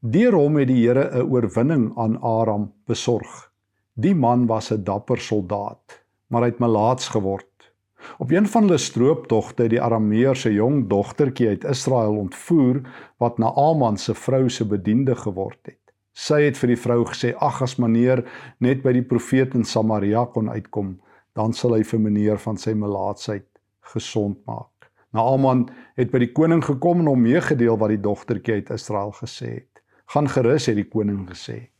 Deur 0.00 0.34
hom 0.36 0.56
het 0.60 0.68
die 0.68 0.82
Here 0.84 1.08
'n 1.08 1.30
oorwinning 1.32 1.92
aan 1.96 2.20
Aram 2.20 2.72
besorg. 2.86 3.50
Die 3.94 4.14
man 4.14 4.46
was 4.46 4.70
'n 4.72 4.84
dapper 4.84 5.18
soldaat, 5.18 6.04
maar 6.28 6.42
hy 6.42 6.48
het 6.48 6.58
melaats 6.58 7.08
geword. 7.08 7.72
Op 8.18 8.30
een 8.30 8.46
van 8.46 8.62
hulle 8.62 8.78
strooptogte 8.78 9.62
het 9.62 9.70
die 9.70 9.82
Arameërs 9.82 10.40
se 10.40 10.52
jong 10.52 10.88
dogtertjie 10.88 11.48
uit 11.48 11.64
Israel 11.64 12.16
ontvoer 12.16 12.80
wat 13.18 13.38
Naaman 13.38 13.96
se 13.96 14.14
vrou 14.14 14.48
se 14.48 14.64
bediende 14.64 15.16
geword 15.16 15.58
het. 15.62 15.80
Sy 16.12 16.42
het 16.42 16.56
vir 16.56 16.68
die 16.68 16.80
vrou 16.80 17.04
gesê: 17.04 17.34
"Ag 17.38 17.62
as 17.62 17.76
meneer 17.76 18.24
net 18.58 18.82
by 18.82 18.92
die 18.92 19.02
profeet 19.02 19.54
in 19.54 19.64
Samaria 19.64 20.24
kon 20.24 20.50
uitkom, 20.50 21.00
dan 21.36 21.52
sal 21.52 21.76
hy 21.76 21.84
vir 21.84 22.00
meneer 22.00 22.40
van 22.42 22.56
sy 22.56 22.74
melaatsheid 22.74 23.46
gesond 23.92 24.40
maak." 24.48 24.90
Naaman 25.16 25.68
het 25.96 26.10
by 26.12 26.20
die 26.24 26.32
koning 26.36 26.62
gekom 26.64 27.00
en 27.00 27.10
hom 27.12 27.22
meegedeel 27.24 27.78
wat 27.80 27.92
die 27.94 28.02
dogtertjie 28.02 28.60
uit 28.60 28.70
Israel 28.74 29.14
gesê 29.16 29.52
het. 29.60 29.82
Gaan 30.12 30.28
gerus 30.28 30.66
het 30.68 30.76
die 30.76 30.88
koning 30.88 31.24
gesê. 31.30 31.70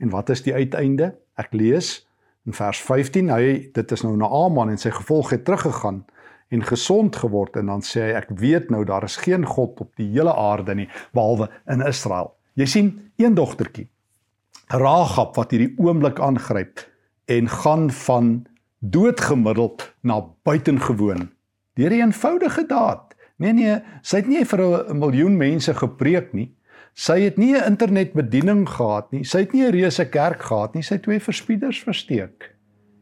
En 0.00 0.12
wat 0.14 0.30
is 0.32 0.42
die 0.46 0.54
uiteinde? 0.54 1.12
Ek 1.36 1.52
lees 1.52 2.06
in 2.46 2.54
vers 2.56 2.80
15, 2.80 3.30
hy 3.34 3.46
dit 3.74 3.92
is 3.92 4.04
nou 4.06 4.14
na 4.16 4.28
Aman 4.30 4.70
en 4.70 4.80
sy 4.80 4.92
gevolg 4.94 5.34
het 5.34 5.44
teruggegaan 5.44 6.04
en 6.54 6.62
gesond 6.62 7.16
geword 7.16 7.56
en 7.58 7.72
dan 7.72 7.82
sê 7.82 8.04
hy 8.06 8.16
ek 8.20 8.30
weet 8.38 8.70
nou 8.70 8.84
daar 8.86 9.04
is 9.04 9.18
geen 9.18 9.44
god 9.46 9.80
op 9.82 9.90
die 9.98 10.06
hele 10.12 10.34
aarde 10.34 10.76
nie 10.78 10.88
behalwe 11.16 11.50
in 11.72 11.82
Israel. 11.82 12.32
Jy 12.54 12.66
sien 12.70 12.90
een 13.18 13.34
dogtertjie 13.34 13.88
Rahab 14.70 15.36
wat 15.38 15.52
hierdie 15.54 15.74
oomblik 15.82 16.20
aangryp 16.22 16.80
en 17.30 17.50
gaan 17.50 17.90
van 17.90 18.30
doodgemiddeld 18.78 19.94
na 20.02 20.20
buitengewoon 20.42 21.30
deur 21.76 21.90
'n 21.90 22.00
eenvoudige 22.00 22.66
daad. 22.66 23.14
Nee 23.36 23.52
nee, 23.52 23.80
sy 24.02 24.16
het 24.16 24.28
nie 24.28 24.44
vir 24.44 24.60
'n 24.60 24.98
miljoen 24.98 25.36
mense 25.36 25.74
gepreek 25.74 26.32
nie. 26.32 26.54
Sy 26.94 27.20
het 27.20 27.36
nie 27.36 27.54
'n 27.54 27.64
internetbediening 27.64 28.68
gehad 28.68 29.12
nie. 29.12 29.24
Sy 29.24 29.38
het 29.38 29.52
nie 29.52 29.64
'n 29.66 29.72
reuse 29.72 30.08
kerk 30.08 30.42
gehad 30.42 30.74
nie. 30.74 30.82
Sy 30.82 30.94
het 30.94 31.02
twee 31.02 31.20
verspieders 31.20 31.82
versteek. 31.82 32.54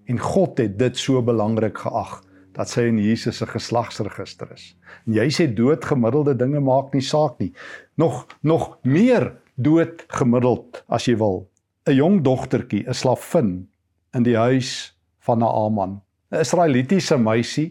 En 0.06 0.18
God 0.18 0.58
het 0.58 0.78
dit 0.78 0.96
so 0.96 1.22
belangrik 1.22 1.78
geag 1.78 2.22
dat 2.52 2.68
sy 2.68 2.80
in 2.80 2.98
Jesus 2.98 3.36
se 3.36 3.46
geslagsregister 3.46 4.52
is. 4.52 4.76
En 5.06 5.12
jy 5.12 5.28
sê 5.30 5.54
doodgemiddelde 5.54 6.36
dinge 6.36 6.60
maak 6.60 6.92
nie 6.92 7.02
saak 7.02 7.38
nie. 7.38 7.52
Nog 7.96 8.26
nog 8.42 8.78
meer 8.82 9.36
doodgemiddeld 9.54 10.84
as 10.88 11.06
jy 11.06 11.16
wil. 11.16 11.48
'n 11.86 11.94
Jong 11.94 12.22
dogtertjie, 12.22 12.88
'n 12.88 12.94
slavin 12.94 13.68
in 14.14 14.22
die 14.22 14.36
huis 14.36 14.93
van 15.26 15.38
Naaman, 15.38 16.02
'n 16.30 16.40
Israelitiese 16.40 17.18
meisie 17.18 17.70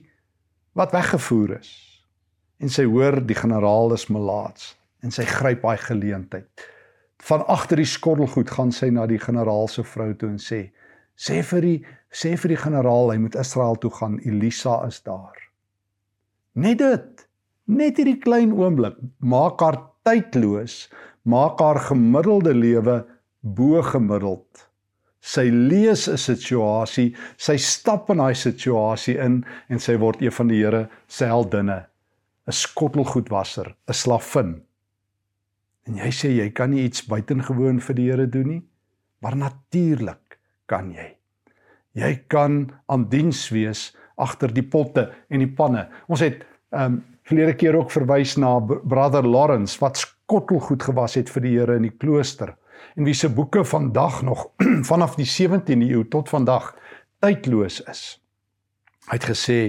wat 0.74 0.91
weggevoer 0.91 1.60
is. 1.60 1.72
En 2.57 2.69
sy 2.69 2.86
hoor 2.86 3.19
die 3.25 3.38
generaal 3.38 3.93
is 3.93 4.07
melaats 4.07 4.74
en 5.03 5.12
sy 5.12 5.25
gryp 5.27 5.62
daai 5.62 5.77
geleentheid. 5.77 6.69
Van 7.24 7.45
agter 7.48 7.79
die 7.79 7.88
skottelgoed 7.88 8.50
gaan 8.51 8.72
sy 8.72 8.89
na 8.89 9.05
die 9.07 9.19
generaal 9.19 9.67
se 9.67 9.83
vrou 9.83 10.13
toe 10.13 10.29
en 10.29 10.39
sê: 10.39 10.72
"Sê 11.15 11.43
vir 11.43 11.62
die 11.62 11.86
sê 12.12 12.38
vir 12.38 12.55
die 12.55 12.62
generaal 12.63 13.12
hy 13.12 13.17
moet 13.17 13.36
Israel 13.36 13.75
toe 13.75 13.91
gaan. 13.91 14.19
Elisa 14.19 14.86
is 14.88 15.01
daar." 15.03 15.38
Net 16.53 16.77
dit. 16.77 17.27
Net 17.65 17.98
hierdie 17.98 18.19
klein 18.19 18.51
oomblik 18.53 18.98
maak 19.19 19.62
haar 19.62 19.79
tydloos, 20.03 20.89
maak 21.24 21.60
haar 21.60 21.79
gemiddelde 21.79 22.53
lewe 22.53 23.05
bo 23.41 23.81
gemiddeld. 23.81 24.67
Sy 25.24 25.48
lees 25.48 26.10
'n 26.12 26.20
situasie, 26.20 27.13
sy 27.38 27.56
stap 27.56 28.10
in 28.12 28.20
daai 28.20 28.36
situasie 28.36 29.15
in 29.24 29.46
en 29.70 29.80
sy 29.80 29.96
word 29.96 30.22
een 30.22 30.36
van 30.36 30.50
die 30.51 30.60
Here 30.60 30.89
se 31.08 31.25
heldinne, 31.25 31.86
'n 32.48 32.51
skottelgoedwasser, 32.51 33.75
'n 33.88 33.94
slavin. 33.94 34.62
En 35.88 35.96
jy 35.96 36.12
sê 36.12 36.30
jy 36.36 36.50
kan 36.50 36.72
nie 36.72 36.84
iets 36.84 37.08
buitengewoon 37.08 37.80
vir 37.80 37.96
die 37.96 38.10
Here 38.12 38.27
doen 38.27 38.48
nie, 38.48 38.63
maar 39.22 39.36
natuurlik 39.36 40.39
kan 40.68 40.92
jy. 40.92 41.15
Jy 41.96 42.24
kan 42.27 42.72
aan 42.89 43.10
diens 43.10 43.50
wees 43.50 43.96
agter 44.18 44.53
die 44.53 44.63
potte 44.63 45.12
en 45.30 45.39
die 45.39 45.56
panne. 45.56 45.88
Ons 46.08 46.20
het 46.20 46.44
ehm 46.74 46.94
um, 46.94 47.03
verlede 47.24 47.53
keer 47.56 47.75
ook 47.75 47.92
verwys 47.92 48.36
na 48.38 48.60
Brother 48.60 49.24
Lawrence 49.24 49.80
wat 49.80 49.98
skottelgoed 49.98 50.84
gewas 50.84 51.15
het 51.15 51.30
vir 51.30 51.42
die 51.42 51.53
Here 51.58 51.77
in 51.80 51.88
die 51.88 51.98
klooster 51.98 52.58
en 52.96 53.03
wie 53.03 53.13
se 53.13 53.30
boeke 53.30 53.65
vandag 53.65 54.22
nog 54.22 54.48
vanaf 54.92 55.15
die 55.15 55.27
17de 55.27 55.89
eeu 55.89 56.08
tot 56.08 56.30
vandag 56.30 56.74
tydloos 57.20 57.82
is. 57.89 58.03
Hy 59.10 59.18
het 59.20 59.30
gesê 59.30 59.60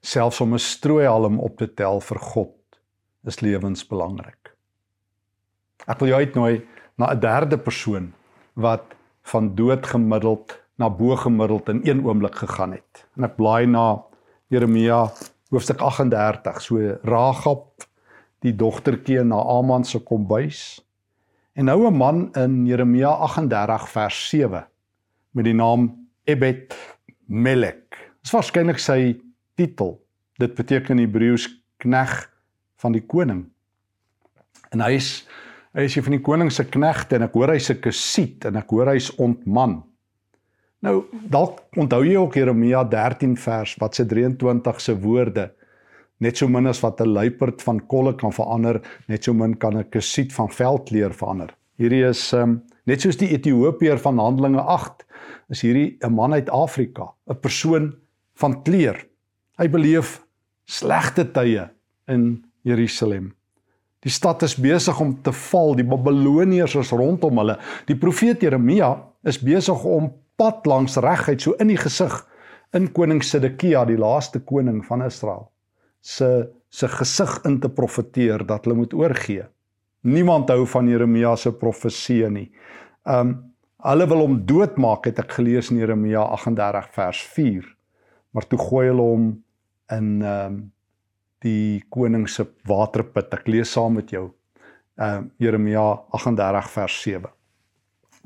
selfs 0.00 0.40
om 0.40 0.54
'n 0.54 0.58
strooihalm 0.58 1.40
op 1.40 1.56
te 1.56 1.74
tel 1.74 2.00
vir 2.00 2.18
God 2.18 2.54
is 3.24 3.40
lewensbelangrik. 3.40 4.52
Ek 5.86 5.98
wil 5.98 6.08
jou 6.08 6.20
uitnooi 6.20 6.66
na 6.96 7.12
'n 7.12 7.20
derde 7.20 7.58
persoon 7.58 8.12
wat 8.54 8.94
van 9.22 9.54
dood 9.54 9.86
gemiddeld 9.86 10.60
na 10.76 10.90
bo 10.90 11.16
gemiddeld 11.16 11.68
in 11.68 11.80
een 11.84 12.04
oomblik 12.04 12.34
gegaan 12.34 12.72
het. 12.72 13.06
En 13.16 13.24
ek 13.24 13.36
blaai 13.36 13.66
na 13.66 14.04
Jeremia 14.48 15.12
hoofstuk 15.50 15.80
38, 15.80 16.60
so 16.60 16.98
Ragab 17.02 17.86
die 18.44 18.52
dogtertjie 18.52 19.24
na 19.24 19.36
Aman 19.36 19.84
se 19.84 19.98
kombuis. 19.98 20.83
En 21.54 21.64
nou 21.64 21.86
'n 21.86 21.96
man 21.96 22.32
in 22.32 22.66
Jeremia 22.66 23.08
38 23.08 23.88
vers 23.88 24.28
7 24.28 24.66
met 25.30 25.44
die 25.44 25.54
naam 25.54 26.08
Ebed 26.24 26.74
Melek. 27.26 28.12
Dis 28.22 28.30
waarskynlik 28.30 28.78
sy 28.78 29.20
titel. 29.54 30.06
Dit 30.36 30.54
beteken 30.54 30.98
in 30.98 31.06
Hebreëus 31.06 31.62
knegg 31.76 32.30
van 32.76 32.92
die 32.92 33.06
koning. 33.06 33.44
En 34.70 34.80
hy 34.80 34.92
is 34.92 35.28
Hy 35.74 35.88
is 35.88 35.96
een 35.96 36.04
van 36.06 36.14
die 36.14 36.22
koning 36.22 36.52
se 36.54 36.62
knegte 36.70 37.16
en 37.16 37.22
ek 37.22 37.34
hoor 37.34 37.50
hy's 37.50 37.70
'n 37.70 37.80
kesiet 37.82 38.44
en 38.44 38.56
ek 38.56 38.70
hoor 38.70 38.86
hy's 38.86 39.10
ontman. 39.18 39.82
Nou 40.82 41.04
dalk 41.10 41.62
onthou 41.76 42.04
jy 42.04 42.14
ook 42.16 42.34
Jeremia 42.34 42.84
13 42.84 43.36
vers 43.36 43.74
wat 43.80 43.94
se 43.94 44.06
23 44.06 44.80
se 44.80 44.94
woorde 44.94 45.50
net 46.18 46.36
so 46.36 46.48
min 46.48 46.66
as 46.66 46.80
wat 46.82 47.00
'n 47.00 47.08
luiperd 47.08 47.62
van 47.62 47.80
kolle 47.86 48.14
kan 48.14 48.32
verander, 48.32 48.80
net 49.08 49.24
so 49.24 49.32
min 49.32 49.56
kan 49.56 49.76
'n 49.76 49.90
kesiet 49.90 50.32
van 50.32 50.48
veldkleur 50.48 51.12
verander. 51.12 51.54
Hierdie 51.78 52.04
is 52.08 52.32
um, 52.32 52.62
net 52.86 53.00
soos 53.00 53.16
die 53.16 53.30
Ethiopiër 53.30 53.98
van 53.98 54.18
Handelinge 54.18 54.60
8 54.60 55.04
is 55.50 55.62
hierdie 55.62 55.98
'n 56.02 56.14
man 56.14 56.32
uit 56.32 56.50
Afrika, 56.50 57.14
'n 57.28 57.40
persoon 57.40 57.94
van 58.34 58.62
kleur. 58.62 59.06
Hy 59.58 59.68
beleef 59.68 60.24
slegte 60.66 61.32
tye 61.32 61.70
in 62.08 62.44
Jerusalem. 62.62 63.34
Die 64.04 64.12
stad 64.12 64.42
is 64.42 64.56
besig 64.56 65.00
om 65.00 65.14
te 65.22 65.32
val. 65.32 65.74
Die 65.74 65.86
Babiloniërs 65.86 66.74
is 66.74 66.92
rondom 66.92 67.38
hulle. 67.40 67.56
Die 67.86 67.96
profeet 67.96 68.42
Jeremia 68.44 68.90
is 69.24 69.38
besig 69.40 69.84
om 69.84 70.12
pad 70.36 70.66
langs 70.66 70.98
regheid 71.00 71.40
so 71.40 71.54
in 71.62 71.68
die 71.68 71.80
gesig 71.80 72.14
in 72.74 72.90
koning 72.92 73.22
Sedekia, 73.22 73.84
die 73.86 73.98
laaste 73.98 74.40
koning 74.42 74.82
van 74.84 75.04
Israel, 75.06 75.46
se 76.04 76.28
se 76.74 76.88
gesig 76.90 77.36
in 77.46 77.60
te 77.62 77.70
profeteer 77.70 78.42
dat 78.46 78.64
hulle 78.64 78.76
moet 78.80 78.94
oorgee. 78.98 79.44
Niemand 80.02 80.48
hou 80.50 80.64
van 80.66 80.88
Jeremia 80.90 81.36
se 81.38 81.52
profeseë 81.54 82.30
nie. 82.34 82.48
Um 83.06 83.36
hulle 83.84 84.06
wil 84.10 84.24
hom 84.24 84.38
doodmaak 84.48 85.06
het 85.06 85.20
ek 85.22 85.36
gelees 85.36 85.68
in 85.70 85.78
Jeremia 85.82 86.24
38 86.34 86.88
vers 86.96 87.20
4. 87.36 87.68
Maar 88.34 88.48
toe 88.48 88.58
gooi 88.58 88.88
hulle 88.88 89.06
hom 89.06 89.28
in 89.94 90.10
um 90.32 90.58
die 91.44 91.84
koning 91.92 92.26
se 92.28 92.48
waterput. 92.66 93.30
Ek 93.36 93.46
lees 93.46 93.72
saam 93.76 94.00
met 94.00 94.10
jou. 94.10 94.26
Uh 94.98 95.22
Jeremia 95.38 95.86
38 96.16 96.74
vers 96.74 97.00
7. 97.06 97.32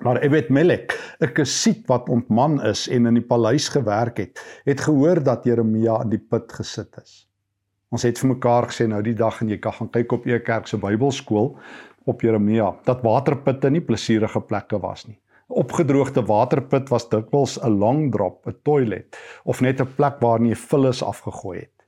Maar 0.06 0.22
Ebed 0.22 0.48
Melek, 0.48 0.94
'n 1.20 1.32
kesiet 1.34 1.86
wat 1.86 2.08
ontman 2.08 2.62
is 2.64 2.88
en 2.88 3.06
in 3.06 3.14
die 3.14 3.26
paleis 3.26 3.68
gewerk 3.68 4.16
het, 4.16 4.38
het 4.64 4.80
gehoor 4.80 5.22
dat 5.22 5.44
Jeremia 5.44 6.02
in 6.02 6.16
die 6.16 6.22
put 6.22 6.52
gesit 6.52 6.96
is. 7.02 7.27
Ons 7.88 8.04
het 8.04 8.18
vir 8.20 8.34
mekaar 8.34 8.68
gesê 8.68 8.84
nou 8.88 9.00
die 9.04 9.16
dag 9.16 9.38
en 9.40 9.48
jy 9.48 9.56
kan 9.64 9.72
gaan 9.72 9.88
kyk 9.92 10.12
op 10.12 10.26
e 10.28 10.38
kerk 10.44 10.66
se 10.68 10.76
Bybelskool 10.76 11.54
op 12.08 12.22
Jeremia 12.24 12.74
dat 12.84 13.00
waterputte 13.04 13.70
nie 13.72 13.80
plesierige 13.84 14.40
plekke 14.44 14.80
was 14.82 15.06
nie. 15.08 15.16
Opgedroogde 15.48 16.20
waterput 16.28 16.90
was 16.92 17.08
dikwels 17.08 17.56
'n 17.64 17.78
long 17.80 18.12
drop, 18.12 18.46
'n 18.46 18.56
toilet 18.64 19.16
of 19.44 19.60
net 19.60 19.80
'n 19.80 19.94
plek 19.96 20.20
waar 20.20 20.40
jy 20.40 20.54
vullis 20.54 21.02
afgegooi 21.02 21.58
het. 21.58 21.86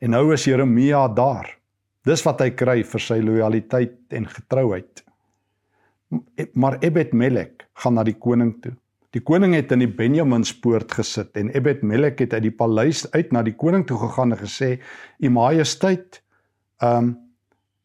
En 0.00 0.10
nou 0.10 0.32
is 0.32 0.44
Jeremia 0.44 1.08
daar. 1.08 1.58
Dis 2.04 2.24
wat 2.24 2.40
hy 2.40 2.50
kry 2.50 2.82
vir 2.82 3.00
sy 3.00 3.20
lojaliteit 3.20 3.98
en 4.10 4.26
getrouheid. 4.26 5.04
Maar 6.54 6.78
Ebed 6.80 7.12
Melek 7.12 7.68
gaan 7.74 7.94
na 7.94 8.02
die 8.02 8.18
koning 8.18 8.60
toe. 8.62 8.72
Die 9.12 9.20
koning 9.20 9.52
het 9.52 9.72
in 9.74 9.82
die 9.82 9.90
Benjaminspoort 9.92 10.94
gesit 10.96 11.36
en 11.36 11.50
Ebed 11.52 11.82
Melek 11.84 12.22
het 12.22 12.32
uit 12.32 12.46
die 12.46 12.54
paleis 12.56 13.04
uit 13.12 13.32
na 13.34 13.42
die 13.44 13.52
koning 13.60 13.84
toe 13.84 13.98
gegaan 14.00 14.32
en 14.32 14.40
gesê: 14.40 14.78
"U 15.20 15.28
Majesteit, 15.28 16.22
ehm 16.80 16.96
um, 16.96 17.18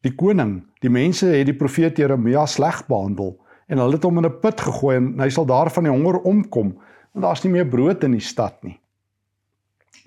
die 0.06 0.14
koning, 0.14 0.62
die 0.80 0.90
mense 0.90 1.26
het 1.26 1.46
die 1.46 1.56
profeet 1.58 1.98
Jeremia 1.98 2.46
sleg 2.46 2.84
behandel 2.86 3.34
en 3.68 3.80
hulle 3.82 3.98
het 3.98 4.04
hom 4.06 4.18
in 4.18 4.26
'n 4.26 4.40
put 4.40 4.60
gegooi 4.60 4.96
en 4.96 5.20
hy 5.20 5.28
sal 5.28 5.44
daar 5.44 5.70
van 5.70 5.84
die 5.84 5.92
honger 5.92 6.20
omkom 6.22 6.78
want 7.12 7.24
daar's 7.24 7.44
nie 7.44 7.52
meer 7.52 7.68
brood 7.68 8.04
in 8.04 8.12
die 8.12 8.24
stad 8.24 8.64
nie." 8.64 8.80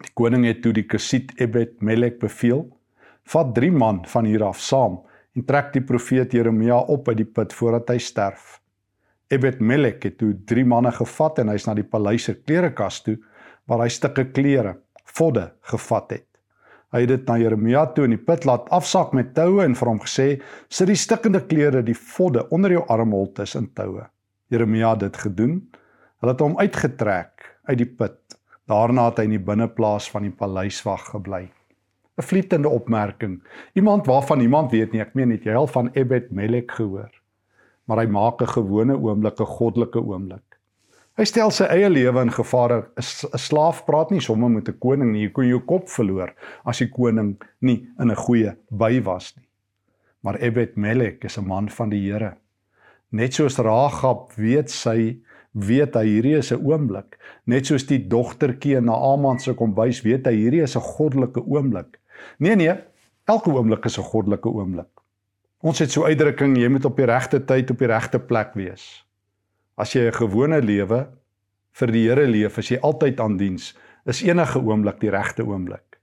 Die 0.01 0.13
koning 0.13 0.45
het 0.45 0.61
toe 0.61 0.73
die 0.73 0.87
Kusit 0.87 1.33
Ebed 1.37 1.81
Melek 1.81 2.19
beveel: 2.19 2.65
"Vat 3.25 3.53
3 3.53 3.71
man 3.71 4.05
van 4.05 4.25
hier 4.25 4.43
af 4.43 4.59
saam 4.59 5.01
en 5.35 5.45
trek 5.45 5.73
die 5.73 5.83
profeet 5.83 6.31
Jeremia 6.31 6.79
op 6.79 7.07
uit 7.07 7.17
die 7.17 7.31
put 7.33 7.53
voordat 7.53 7.89
hy 7.89 7.97
sterf." 7.97 8.60
Ebed 9.31 9.59
Melek 9.59 10.03
het 10.03 10.17
toe 10.19 10.33
3 10.45 10.65
manne 10.67 10.91
gevat 10.91 11.39
en 11.39 11.51
hy's 11.53 11.67
na 11.67 11.75
die 11.77 11.87
paleis 11.87 12.27
se 12.27 12.35
klerekas 12.35 13.01
toe 13.05 13.17
waar 13.69 13.85
hy 13.85 13.89
stukke 13.89 14.25
klere, 14.35 14.75
vodde 15.05 15.51
gevat 15.71 16.11
het. 16.17 16.27
Hy 16.91 17.05
het 17.05 17.11
dit 17.13 17.29
na 17.29 17.37
Jeremia 17.39 17.85
toe 17.95 18.05
in 18.09 18.17
die 18.17 18.19
put 18.19 18.43
laat 18.45 18.67
afsak 18.75 19.13
met 19.15 19.31
toue 19.37 19.63
en 19.63 19.77
vir 19.79 19.87
hom 19.87 20.01
gesê: 20.03 20.41
"Sit 20.67 20.91
die 20.91 20.99
stikkende 20.99 21.45
klere, 21.47 21.83
die 21.83 21.95
vodde 21.95 22.49
onder 22.51 22.71
jou 22.71 22.83
armholtes 22.87 23.55
in 23.55 23.71
toue." 23.73 24.03
Jeremia 24.51 24.89
het 24.89 24.99
dit 24.99 25.17
gedoen. 25.17 25.61
Hulle 26.19 26.33
het 26.33 26.43
hom 26.43 26.59
uitgetrek 26.59 27.47
uit 27.63 27.77
die 27.77 27.87
put 27.87 28.19
Daarna 28.71 29.09
het 29.09 29.17
hy 29.19 29.25
in 29.27 29.33
die 29.35 29.43
binneplaas 29.43 30.05
van 30.13 30.23
die 30.23 30.35
paleiswag 30.35 31.09
gebly. 31.11 31.49
'n 32.17 32.23
Vlietende 32.23 32.69
opmerking. 32.69 33.41
Iemand 33.73 34.05
waarvan 34.05 34.37
niemand 34.37 34.71
weet 34.71 34.91
nie, 34.91 35.01
ek 35.01 35.13
meen 35.13 35.29
net 35.29 35.43
jy 35.43 35.55
al 35.55 35.67
van 35.67 35.89
Ebed 35.93 36.31
Melek 36.31 36.71
gehoor. 36.71 37.11
Maar 37.85 37.97
hy 37.97 38.07
maak 38.07 38.41
'n 38.41 38.47
gewone 38.47 38.95
oomblik 38.97 39.39
'n 39.39 39.45
goddelike 39.45 39.99
oomblik. 39.99 40.51
Hy 41.17 41.25
stel 41.27 41.51
sy 41.51 41.65
eie 41.67 41.89
lewe 41.89 42.21
in 42.21 42.31
gevaar. 42.31 42.71
'n 42.71 43.37
Slaaf 43.37 43.85
praat 43.85 44.11
nie 44.11 44.21
sommer 44.21 44.49
met 44.49 44.69
'n 44.69 44.79
koning 44.79 45.11
nie. 45.11 45.23
Jy 45.23 45.31
kon 45.31 45.47
jou 45.47 45.59
kop 45.59 45.89
verloor 45.89 46.33
as 46.65 46.79
die 46.79 46.87
koning 46.87 47.35
nie 47.61 47.87
in 47.99 48.11
'n 48.11 48.15
goeie 48.15 48.55
by 48.71 49.01
was 49.03 49.33
nie. 49.37 49.47
Maar 50.23 50.39
Ebed 50.41 50.77
Melek 50.77 51.23
is 51.23 51.37
'n 51.37 51.47
man 51.47 51.69
van 51.69 51.89
die 51.89 52.11
Here. 52.11 52.37
Net 53.11 53.33
soos 53.33 53.57
Ragab 53.57 54.31
weet 54.37 54.69
sy 54.69 55.19
weet 55.53 55.95
hy 55.95 56.05
hierdie 56.05 56.37
is 56.37 56.51
'n 56.51 56.63
oomblik. 56.65 57.19
Net 57.45 57.65
soos 57.65 57.85
die 57.85 58.07
dogtertjie 58.07 58.81
na 58.81 58.93
Aman 58.93 59.39
se 59.39 59.53
kombuis 59.53 60.01
weet 60.01 60.25
hy 60.25 60.35
hierdie 60.35 60.63
is 60.63 60.75
'n 60.77 60.81
goddelike 60.81 61.43
oomblik. 61.45 61.99
Nee 62.39 62.55
nee, 62.55 62.73
elke 63.27 63.51
oomblik 63.51 63.85
is 63.85 63.97
'n 63.97 64.03
goddelike 64.03 64.49
oomblik. 64.49 65.00
Ons 65.61 65.77
het 65.77 65.91
so 65.93 66.07
uitdrukking 66.09 66.55
jy 66.57 66.71
moet 66.73 66.85
op 66.89 66.97
die 66.97 67.05
regte 67.05 67.37
tyd 67.45 67.69
op 67.69 67.81
die 67.83 67.89
regte 67.89 68.17
plek 68.17 68.55
wees. 68.57 69.03
As 69.77 69.93
jy 69.93 70.07
'n 70.07 70.17
gewone 70.17 70.57
lewe 70.61 71.07
vir 71.71 71.91
die 71.91 72.07
Here 72.07 72.25
leef, 72.27 72.57
as 72.57 72.71
jy 72.71 72.79
altyd 72.81 73.19
aan 73.19 73.37
diens, 73.37 73.75
is 74.05 74.23
enige 74.23 74.59
oomblik 74.59 74.99
die 74.99 75.11
regte 75.11 75.45
oomblik. 75.45 75.99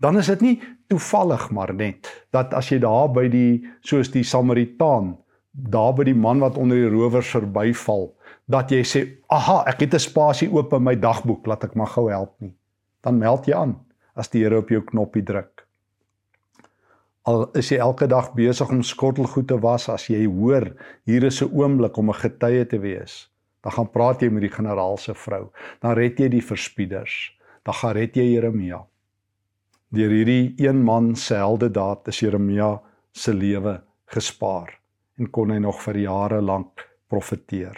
Dan 0.00 0.18
is 0.18 0.26
dit 0.26 0.40
nie 0.40 0.62
toevallig 0.88 1.50
maar 1.50 1.72
net 1.74 2.26
dat 2.32 2.52
as 2.54 2.70
jy 2.70 2.78
daar 2.78 3.08
by 3.08 3.28
die 3.28 3.64
soos 3.82 4.10
die 4.10 4.24
Samaritaan, 4.24 5.16
daar 5.52 5.94
by 5.94 6.04
die 6.04 6.14
man 6.14 6.40
wat 6.40 6.56
onder 6.56 6.76
die 6.76 6.90
rowers 6.90 7.30
verbyval, 7.30 8.14
dat 8.48 8.70
jy 8.70 8.82
sê, 8.82 9.08
"Aha, 9.30 9.64
ek 9.66 9.80
het 9.80 9.94
'n 9.94 9.98
spasie 9.98 10.50
oop 10.50 10.72
in 10.72 10.82
my 10.82 10.96
dagboek, 10.96 11.46
laat 11.46 11.64
ek 11.64 11.76
maar 11.76 11.86
gou 11.86 12.10
help 12.10 12.34
nie." 12.40 12.54
Dan 13.02 13.18
meld 13.18 13.46
jy 13.46 13.54
aan 13.54 13.76
as 14.16 14.28
die 14.28 14.42
Here 14.42 14.58
op 14.58 14.68
jou 14.68 14.80
knoppie 14.80 15.22
druk. 15.22 15.67
Al 17.28 17.48
is 17.58 17.68
jy 17.72 17.78
elke 17.84 18.06
dag 18.08 18.30
besig 18.36 18.70
om 18.72 18.84
skottelgoed 18.86 19.48
te 19.50 19.58
was, 19.60 19.88
as 19.92 20.06
jy 20.08 20.24
hoor 20.24 20.70
hier 21.08 21.24
is 21.28 21.42
'n 21.42 21.52
oomblik 21.52 21.98
om 21.98 22.10
'n 22.10 22.20
getuie 22.24 22.64
te 22.66 22.78
wees, 22.78 23.28
dan 23.62 23.72
gaan 23.72 23.90
praat 23.90 24.22
jy 24.22 24.30
met 24.30 24.42
die 24.42 24.56
generaal 24.56 24.96
se 24.96 25.14
vrou. 25.14 25.50
Dan 25.80 25.94
red 25.94 26.18
jy 26.18 26.28
die 26.28 26.42
verspieders. 26.42 27.34
Dan 27.64 27.74
gaan 27.74 27.92
red 27.92 28.16
jy 28.16 28.24
Jeremia. 28.32 28.86
Deur 29.92 30.10
hierdie 30.10 30.54
een 30.56 30.82
man 30.84 31.16
se 31.16 31.34
heldedaad 31.34 32.08
is 32.08 32.20
Jeremia 32.20 32.80
se 33.12 33.32
lewe 33.32 33.82
gespaar 34.06 34.78
en 35.18 35.30
kon 35.30 35.50
hy 35.50 35.58
nog 35.58 35.80
vir 35.82 35.96
jare 35.96 36.40
lank 36.42 36.88
profeteer. 37.08 37.76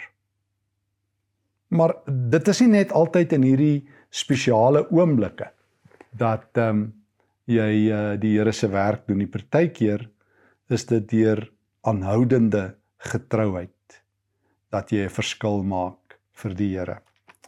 Maar 1.71 1.95
dit 2.05 2.47
is 2.47 2.61
nie 2.61 2.69
net 2.69 2.91
altyd 2.91 3.33
in 3.33 3.43
hierdie 3.43 3.87
spesiale 4.09 4.85
oomblikke 4.91 5.51
dat 6.11 6.57
ehm 6.57 6.69
um, 6.69 7.00
jy 7.45 7.71
uh, 7.91 8.15
die 8.19 8.37
Here 8.37 8.51
se 8.51 8.67
werk 8.69 9.07
doen. 9.07 9.19
Die 9.19 9.29
partykeer 9.31 10.07
is 10.69 10.85
dit 10.85 11.07
deur 11.09 11.45
aanhoudende 11.87 12.75
getrouheid 12.97 14.01
dat 14.71 14.91
jy 14.91 15.05
'n 15.05 15.09
verskil 15.09 15.63
maak 15.63 16.19
vir 16.33 16.53
die 16.55 16.77
Here. 16.77 17.01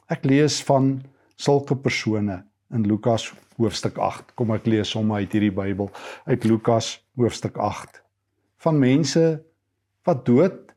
Ek 0.09 0.25
lees 0.25 0.61
van 0.63 1.03
sulke 1.35 1.75
persone 1.75 2.43
in 2.73 2.83
Lukas 2.83 3.31
hoofstuk 3.57 3.97
8. 3.97 4.35
Kom 4.35 4.51
ek 4.51 4.65
lees 4.65 4.93
hom 4.93 5.11
uit 5.13 5.31
hierdie 5.31 5.53
Bybel 5.53 5.91
uit 6.25 6.43
Lukas 6.43 6.99
hoofstuk 7.15 7.57
8 7.57 8.01
van 8.63 8.79
mense 8.79 9.43
wat 10.07 10.25
dood 10.25 10.73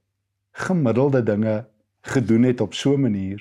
gemiddelde 0.52 1.22
dinge 1.22 1.66
gedoen 2.02 2.42
het 2.42 2.60
op 2.60 2.74
so 2.74 2.94
'n 2.94 3.00
manier 3.00 3.40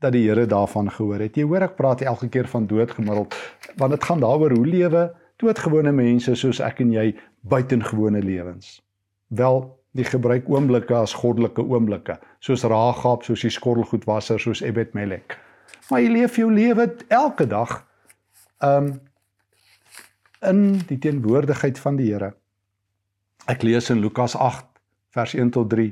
dat 0.00 0.12
die 0.14 0.26
Here 0.28 0.46
daarvan 0.46 0.90
gehoor 0.90 1.20
het. 1.24 1.36
Jy 1.36 1.46
hoor 1.48 1.66
ek 1.66 1.76
praat 1.76 2.04
elke 2.06 2.28
keer 2.28 2.48
van 2.48 2.66
doodgemiddeld 2.66 3.34
want 3.78 3.94
dit 3.94 4.04
gaan 4.04 4.20
daaroor 4.20 4.54
hoe 4.56 4.66
lewe 4.66 5.08
doodgewone 5.38 5.92
mense 5.92 6.34
soos 6.34 6.60
ek 6.64 6.80
en 6.82 6.92
jy 6.92 7.12
buitengewone 7.48 8.22
lewens. 8.22 8.78
Wel, 9.28 9.60
die 9.96 10.06
gebruik 10.06 10.48
oomblikke 10.50 10.96
as 10.98 11.14
goddelike 11.16 11.62
oomblikke, 11.62 12.18
soos 12.44 12.64
Ragab, 12.68 13.24
soos 13.26 13.44
die 13.46 13.52
skottelgoedwasser, 13.52 14.40
soos 14.40 14.62
Ebed 14.62 14.94
Melek. 14.98 15.38
Maar 15.90 16.02
jy 16.02 16.10
leef 16.12 16.38
jou 16.40 16.50
lewe 16.52 16.90
elke 17.08 17.46
dag 17.46 17.80
um 18.64 18.96
in 20.46 20.78
die 20.86 20.98
teenwoordigheid 21.02 21.78
van 21.82 21.96
die 21.98 22.12
Here. 22.12 22.32
Ek 23.50 23.64
lees 23.66 23.88
in 23.90 23.98
Lukas 23.98 24.36
8 24.38 24.68
vers 25.16 25.34
1 25.34 25.50
tot 25.56 25.70
3. 25.72 25.88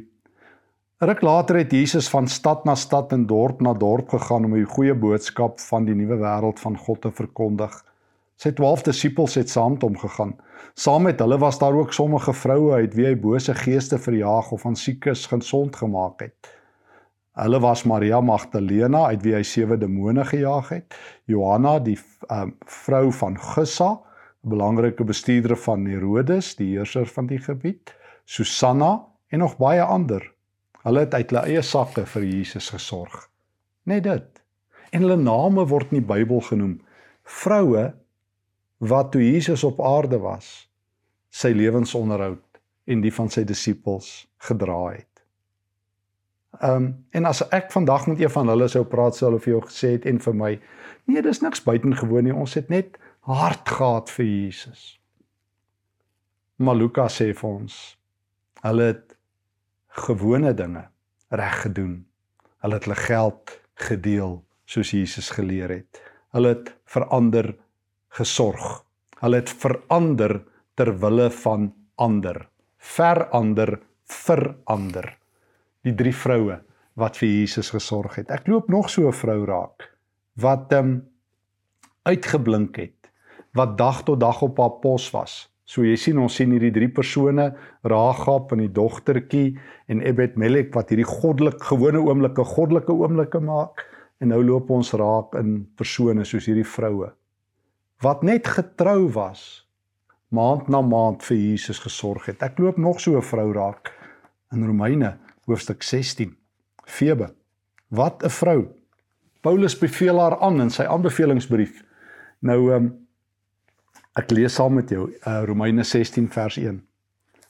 Ruk 0.99 1.21
later 1.21 1.57
het 1.57 1.73
Jesus 1.73 2.07
van 2.09 2.25
stad 2.29 2.63
na 2.65 2.75
stad 2.75 3.11
en 3.13 3.27
dorp 3.27 3.61
na 3.61 3.75
dorp 3.77 4.09
gegaan 4.09 4.45
om 4.49 4.55
die 4.57 4.65
goeie 4.65 4.95
boodskap 4.97 5.59
van 5.61 5.85
die 5.85 5.93
nuwe 5.95 6.17
wêreld 6.17 6.61
van 6.63 6.77
God 6.81 7.03
te 7.05 7.11
verkondig. 7.13 7.75
Sy 8.41 8.55
12 8.57 8.85
disippels 8.87 9.35
het 9.37 9.51
saam 9.53 9.75
met 9.75 9.83
hom 9.85 9.99
gegaan. 10.01 10.31
Saam 10.73 11.03
met 11.05 11.19
hulle 11.21 11.37
was 11.43 11.59
daar 11.61 11.77
ook 11.77 11.93
sommige 11.93 12.33
vroue 12.33 12.79
uit 12.81 12.95
wie 12.97 13.05
hy 13.11 13.13
bose 13.21 13.53
geeste 13.59 13.99
verjaag 14.01 14.49
of 14.57 14.65
aan 14.65 14.79
siekes 14.81 15.27
gesond 15.29 15.77
gemaak 15.77 16.25
het. 16.25 16.49
Hulle 17.37 17.61
was 17.61 17.85
Maria 17.85 18.23
Magdalena 18.25 19.03
uit 19.13 19.21
wie 19.27 19.35
hy 19.37 19.43
sewe 19.45 19.77
demone 19.77 20.25
gejaag 20.25 20.71
het, 20.73 20.97
Johanna 21.29 21.75
die 21.79 21.99
um, 22.33 22.55
vrou 22.65 23.13
van 23.13 23.37
Gussa, 23.37 23.91
'n 23.93 24.49
belangrike 24.49 25.05
bestuurder 25.05 25.57
van 25.61 25.85
Herodes, 25.85 26.55
die 26.57 26.71
heerser 26.73 27.05
van 27.05 27.29
die 27.29 27.43
gebied, 27.45 27.93
Susanna 28.25 29.05
en 29.29 29.45
nog 29.45 29.59
baie 29.61 29.85
ander. 29.85 30.36
Hulle 30.87 31.03
het 31.03 31.15
uit 31.15 31.33
hulle 31.33 31.45
eie 31.51 31.63
sakke 31.67 32.05
vir 32.07 32.25
Jesus 32.25 32.71
gesorg. 32.71 33.27
Net 33.91 34.05
dit. 34.07 34.43
En 34.95 35.03
hulle 35.03 35.19
name 35.19 35.67
word 35.67 35.91
in 35.91 36.01
die 36.01 36.09
Bybel 36.09 36.45
genoem. 36.47 36.77
Vroue 37.27 37.89
wat 38.79 39.11
toe 39.13 39.23
Jesus 39.25 39.65
op 39.67 39.81
aarde 39.83 40.21
was, 40.23 40.69
sy 41.35 41.51
lewensonderhoud 41.57 42.61
en 42.87 43.03
die 43.03 43.13
van 43.13 43.31
sy 43.33 43.43
disippels 43.49 44.27
gedra 44.47 44.79
het. 44.95 45.11
Ehm 46.61 46.77
um, 46.77 46.87
en 47.11 47.27
as 47.29 47.43
ek 47.53 47.73
vandag 47.73 48.07
met 48.07 48.21
een 48.21 48.33
van 48.33 48.49
hulle 48.49 48.69
sou 48.69 48.85
praat 48.89 49.17
sou 49.17 49.29
hulle 49.29 49.43
vir 49.43 49.53
jou 49.57 49.63
gesê 49.67 49.91
het 49.97 50.07
en 50.09 50.21
vir 50.23 50.37
my, 50.39 50.53
nee, 51.11 51.23
dis 51.23 51.43
niks 51.43 51.65
buitengewoon 51.67 52.25
nie. 52.29 52.35
Ons 52.35 52.55
het 52.57 52.71
net 52.73 52.97
hart 53.27 53.69
gehad 53.69 54.11
vir 54.11 54.27
Jesus. 54.27 54.85
Maar 56.57 56.79
Lukas 56.79 57.19
sê 57.21 57.33
vir 57.37 57.51
ons, 57.51 57.75
hulle 58.63 58.89
het 58.93 59.06
gewone 59.97 60.55
dinge 60.55 60.89
reg 61.29 61.61
gedoen. 61.63 62.07
Hulle 62.63 62.75
het 62.75 62.85
hulle 62.85 63.01
geld 63.01 63.61
gedeel 63.89 64.45
soos 64.65 64.91
Jesus 64.91 65.31
geleer 65.31 65.71
het. 65.71 66.03
Hulle 66.35 66.55
het 66.55 66.75
verander 66.85 67.55
gesorg. 68.09 68.85
Hulle 69.21 69.41
het 69.41 69.51
verander 69.51 70.43
ter 70.75 70.93
wille 71.01 71.31
van 71.31 71.73
ander. 71.95 72.49
Verander 72.79 73.81
verander. 74.05 75.17
Die 75.83 75.95
drie 75.95 76.15
vroue 76.15 76.61
wat 76.97 77.19
vir 77.21 77.29
Jesus 77.29 77.71
gesorg 77.71 78.17
het. 78.21 78.31
Ek 78.31 78.49
loop 78.49 78.69
nog 78.69 78.91
so 78.91 79.09
'n 79.09 79.13
vrou 79.13 79.45
raak 79.45 79.93
wat 80.37 80.73
ehm 80.73 80.85
um, 80.85 81.09
uitgeblink 82.07 82.77
het, 82.77 83.11
wat 83.53 83.79
dag 83.79 84.03
tot 84.03 84.21
dag 84.21 84.43
op 84.43 84.59
haar 84.59 84.77
pos 84.81 85.11
was, 85.11 85.49
So 85.67 85.83
jy 85.83 85.97
sien 85.99 86.19
ons 86.23 86.35
sien 86.35 86.53
hierdie 86.55 86.73
drie 86.73 86.89
persone, 86.89 87.51
Ragab 87.83 88.53
en 88.53 88.63
die 88.63 88.73
dogtertjie 88.73 89.59
en 89.89 90.01
Ebed 90.07 90.37
Melek 90.37 90.73
wat 90.75 90.91
hierdie 90.91 91.09
goddelik 91.09 91.61
gewone 91.63 91.99
oomblikke 91.99 92.45
goddelike 92.45 92.95
oomblikke 92.95 93.41
maak 93.43 93.83
en 94.21 94.31
nou 94.31 94.43
loop 94.43 94.71
ons 94.71 94.95
raak 94.95 95.35
in 95.35 95.67
persone 95.77 96.25
soos 96.25 96.47
hierdie 96.47 96.65
vroue 96.65 97.11
wat 98.05 98.23
net 98.23 98.49
getrou 98.49 99.09
was 99.13 99.67
maand 100.29 100.69
na 100.69 100.83
maand 100.83 101.23
vir 101.25 101.37
Jesus 101.39 101.79
gesorg 101.81 102.27
het. 102.29 102.43
Ek 102.43 102.59
loop 102.59 102.77
nog 102.77 103.01
so 103.01 103.17
'n 103.17 103.23
vrou 103.23 103.53
raak 103.53 103.93
in 104.53 104.67
Romeine 104.67 105.19
hoofstuk 105.47 105.83
16. 105.83 106.37
Febe. 106.85 107.35
Wat 107.89 108.23
'n 108.23 108.29
vrou. 108.29 108.69
Paulus 109.41 109.79
beveel 109.79 110.19
haar 110.19 110.39
aan 110.41 110.61
in 110.61 110.71
sy 110.71 110.83
aanbevelingsbrief. 110.83 111.83
Nou 112.41 112.73
ehm 112.73 112.85
um, 112.85 113.06
Ek 114.17 114.31
lees 114.33 114.55
saam 114.57 114.79
met 114.79 114.89
jou 114.89 115.11
uh, 115.11 115.43
Romeine 115.45 115.85
16 115.85 116.31
vers 116.33 116.57
1. 116.57 116.79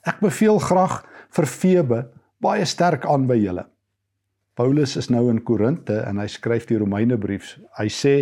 Ek 0.07 0.17
beveel 0.19 0.57
graag 0.59 0.99
vir 1.37 1.47
Febe 1.47 1.99
baie 2.43 2.65
sterk 2.67 3.05
aan 3.07 3.23
by 3.29 3.37
julle. 3.39 3.63
Paulus 4.57 4.97
is 4.99 5.07
nou 5.13 5.27
in 5.31 5.39
Korinte 5.47 6.01
en 6.03 6.19
hy 6.19 6.25
skryf 6.27 6.65
die 6.67 6.79
Romeine 6.81 7.15
brief. 7.21 7.53
Hy 7.77 7.87
sê 7.93 8.13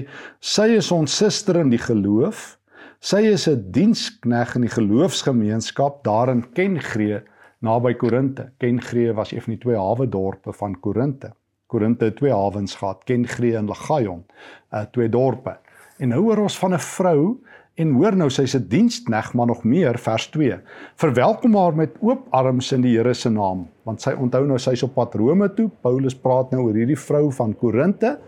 sy 0.43 0.67
is 0.77 0.91
ons 0.93 1.15
suster 1.17 1.57
in 1.63 1.71
die 1.73 1.81
geloof. 1.81 2.59
Sy 3.01 3.23
is 3.33 3.47
'n 3.47 3.71
dienskneg 3.71 4.55
in 4.55 4.67
die 4.67 4.75
geloofsgemeenskap 4.75 6.03
daar 6.03 6.29
in 6.29 6.45
Kengree 6.53 7.23
naby 7.61 7.95
Korinte. 7.97 8.51
Kengree 8.59 9.13
was 9.13 9.31
een 9.31 9.41
van 9.41 9.53
die 9.55 9.63
twee 9.63 9.77
hawe 9.77 10.05
dorpe 10.05 10.53
van 10.53 10.75
Korinte. 10.79 11.33
Korinte 11.67 12.05
het 12.05 12.17
twee 12.17 12.31
hawens 12.31 12.75
gehad, 12.75 13.05
Kengree 13.05 13.57
en 13.57 13.65
Legaion, 13.65 14.23
uh, 14.71 14.85
twee 14.91 15.09
dorpe. 15.09 15.57
En 15.97 16.09
nou 16.09 16.21
hoor 16.21 16.43
ons 16.43 16.57
van 16.59 16.73
'n 16.73 16.79
vrou 16.79 17.41
En 17.75 17.89
hoor 17.97 18.15
nou 18.15 18.29
sy's 18.31 18.55
'n 18.55 18.67
dienskneg 18.71 19.33
maar 19.33 19.47
nog 19.47 19.63
meer 19.63 19.97
vers 19.99 20.27
2. 20.27 20.59
Verwelkom 20.95 21.55
haar 21.55 21.75
met 21.75 21.97
oop 21.99 22.27
arms 22.29 22.71
in 22.71 22.81
die 22.81 22.97
Here 22.97 23.13
se 23.13 23.29
naam, 23.29 23.67
want 23.83 24.01
sy 24.01 24.11
onthou 24.11 24.45
nou 24.47 24.57
sy's 24.57 24.83
op 24.83 24.93
pad 24.93 25.15
Rome 25.15 25.53
toe. 25.53 25.69
Paulus 25.81 26.15
praat 26.15 26.51
nou 26.51 26.61
oor 26.61 26.73
hierdie 26.73 26.99
vrou 26.99 27.31
van 27.31 27.53
Korinte. 27.53 28.19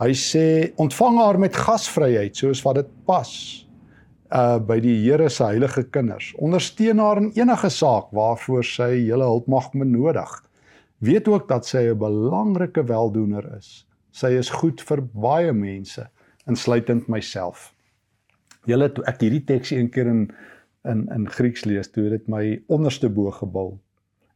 Hy 0.00 0.12
sê 0.12 0.72
ontvang 0.76 1.18
haar 1.18 1.38
met 1.38 1.56
gasvryheid 1.56 2.36
soos 2.36 2.62
wat 2.62 2.74
dit 2.74 2.88
pas. 3.06 3.66
uh 4.32 4.58
by 4.58 4.80
die 4.80 4.96
Here 5.02 5.28
se 5.28 5.44
heilige 5.44 5.82
kinders. 5.90 6.34
Ondersteun 6.38 6.98
haar 6.98 7.16
in 7.16 7.32
enige 7.34 7.68
saak 7.70 8.10
waarvoor 8.12 8.64
sy 8.64 9.06
julle 9.08 9.24
hulp 9.24 9.46
mag 9.46 9.72
benodig. 9.72 10.44
Weet 10.98 11.28
ook 11.28 11.48
dat 11.48 11.66
sy 11.66 11.90
'n 11.90 11.98
belangrike 11.98 12.84
weldoener 12.84 13.56
is. 13.56 13.86
Sy 14.10 14.26
is 14.38 14.50
goed 14.50 14.80
vir 14.80 15.02
baie 15.02 15.52
mense, 15.52 16.08
insluitend 16.46 17.08
myself. 17.08 17.74
Julle 18.66 18.92
toe 18.92 19.04
ek 19.08 19.20
hierdie 19.20 19.44
teks 19.44 19.70
een 19.72 19.90
keer 19.90 20.06
in 20.06 20.30
in 20.88 21.08
in 21.12 21.28
Grieks 21.28 21.64
lees, 21.64 21.90
toe 21.92 22.08
dit 22.08 22.28
my 22.28 22.62
onderste 22.72 23.08
bo 23.12 23.30
gebul. 23.30 23.74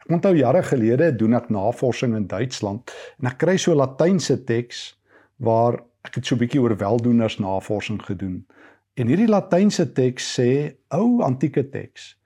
Ek 0.04 0.12
onthou 0.12 0.34
jare 0.36 0.60
gelede 0.62 1.08
doen 1.16 1.34
ek 1.34 1.48
navorsing 1.48 2.12
in 2.16 2.26
Duitsland 2.28 2.92
en 3.20 3.30
ek 3.30 3.38
kry 3.40 3.56
so 3.56 3.72
'n 3.72 3.80
Latynse 3.80 4.36
teks 4.44 4.98
waar 5.38 5.80
ek 6.04 6.16
het 6.16 6.26
so 6.26 6.34
'n 6.36 6.38
bietjie 6.38 6.60
oor 6.60 6.76
weldoeners 6.76 7.38
navorsing 7.38 8.02
gedoen. 8.02 8.44
En 8.94 9.08
hierdie 9.08 9.28
Latynse 9.28 9.92
teks 9.92 10.26
sê, 10.38 10.76
ou 10.94 11.22
antieke 11.22 11.64
teks, 11.70 12.16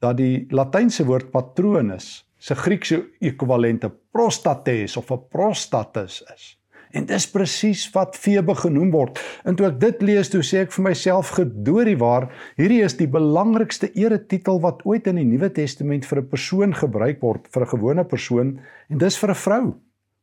dat 0.00 0.16
die 0.16 0.46
Latynse 0.50 1.04
woord 1.04 1.30
patronus 1.30 2.26
se 2.38 2.54
Griekse 2.54 2.98
ekwivalente 3.20 3.90
prostates 4.12 4.96
of 4.96 5.10
'n 5.10 5.22
prostatus 5.30 6.22
is. 6.34 6.58
En 6.92 7.04
dis 7.06 7.26
presies 7.30 7.82
wat 7.92 8.16
Febe 8.16 8.54
genoem 8.54 8.90
word. 8.90 9.20
En 9.44 9.56
toe 9.56 9.66
ek 9.68 9.80
dit 9.80 10.02
lees, 10.02 10.30
toe 10.32 10.42
sê 10.42 10.62
ek 10.64 10.72
vir 10.72 10.84
myself 10.88 11.34
gedoorie 11.36 11.98
waar, 12.00 12.28
hierdie 12.56 12.80
is 12.84 12.96
die 12.96 13.10
belangrikste 13.10 13.90
eretitel 13.94 14.60
wat 14.64 14.84
ooit 14.88 15.06
in 15.06 15.20
die 15.20 15.26
Nuwe 15.28 15.50
Testament 15.52 16.06
vir 16.06 16.22
'n 16.22 16.28
persoon 16.28 16.74
gebruik 16.74 17.20
word, 17.20 17.48
vir 17.52 17.62
'n 17.62 17.72
gewone 17.74 18.04
persoon, 18.04 18.60
en 18.90 18.98
dis 18.98 19.18
vir 19.18 19.30
'n 19.30 19.34
vrou. 19.34 19.74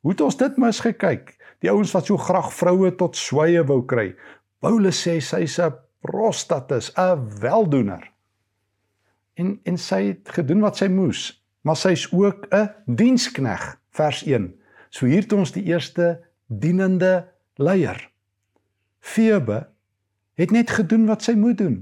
Hoe 0.01 0.11
het 0.11 0.21
ons 0.21 0.37
dit 0.37 0.57
misgekyk? 0.57 1.37
Die 1.61 1.69
ouens 1.71 1.91
wat 1.91 2.05
so 2.05 2.17
graag 2.17 2.53
vroue 2.53 2.91
tot 2.95 3.15
sweye 3.15 3.63
wou 3.63 3.81
kry. 3.85 4.15
Paulus 4.61 5.07
sê 5.07 5.19
sy's 5.21 5.59
'n 5.59 5.73
prostatus, 6.01 6.91
'n 6.97 7.39
weldoener. 7.41 8.11
En 9.35 9.59
en 9.65 9.77
sy 9.77 10.03
het 10.07 10.29
gedoen 10.29 10.61
wat 10.61 10.77
sy 10.77 10.87
moes, 10.87 11.43
maar 11.63 11.75
sy's 11.75 12.07
ook 12.13 12.47
'n 12.51 12.69
dienskneg, 12.85 13.77
vers 13.91 14.23
1. 14.25 14.53
So 14.89 15.05
hier 15.05 15.21
het 15.21 15.33
ons 15.33 15.51
die 15.51 15.63
eerste 15.63 16.24
dienende 16.45 17.27
leier. 17.55 18.09
Febe 18.99 19.67
het 20.33 20.51
net 20.51 20.69
gedoen 20.69 21.05
wat 21.05 21.23
sy 21.23 21.35
moet 21.39 21.57
doen. 21.57 21.77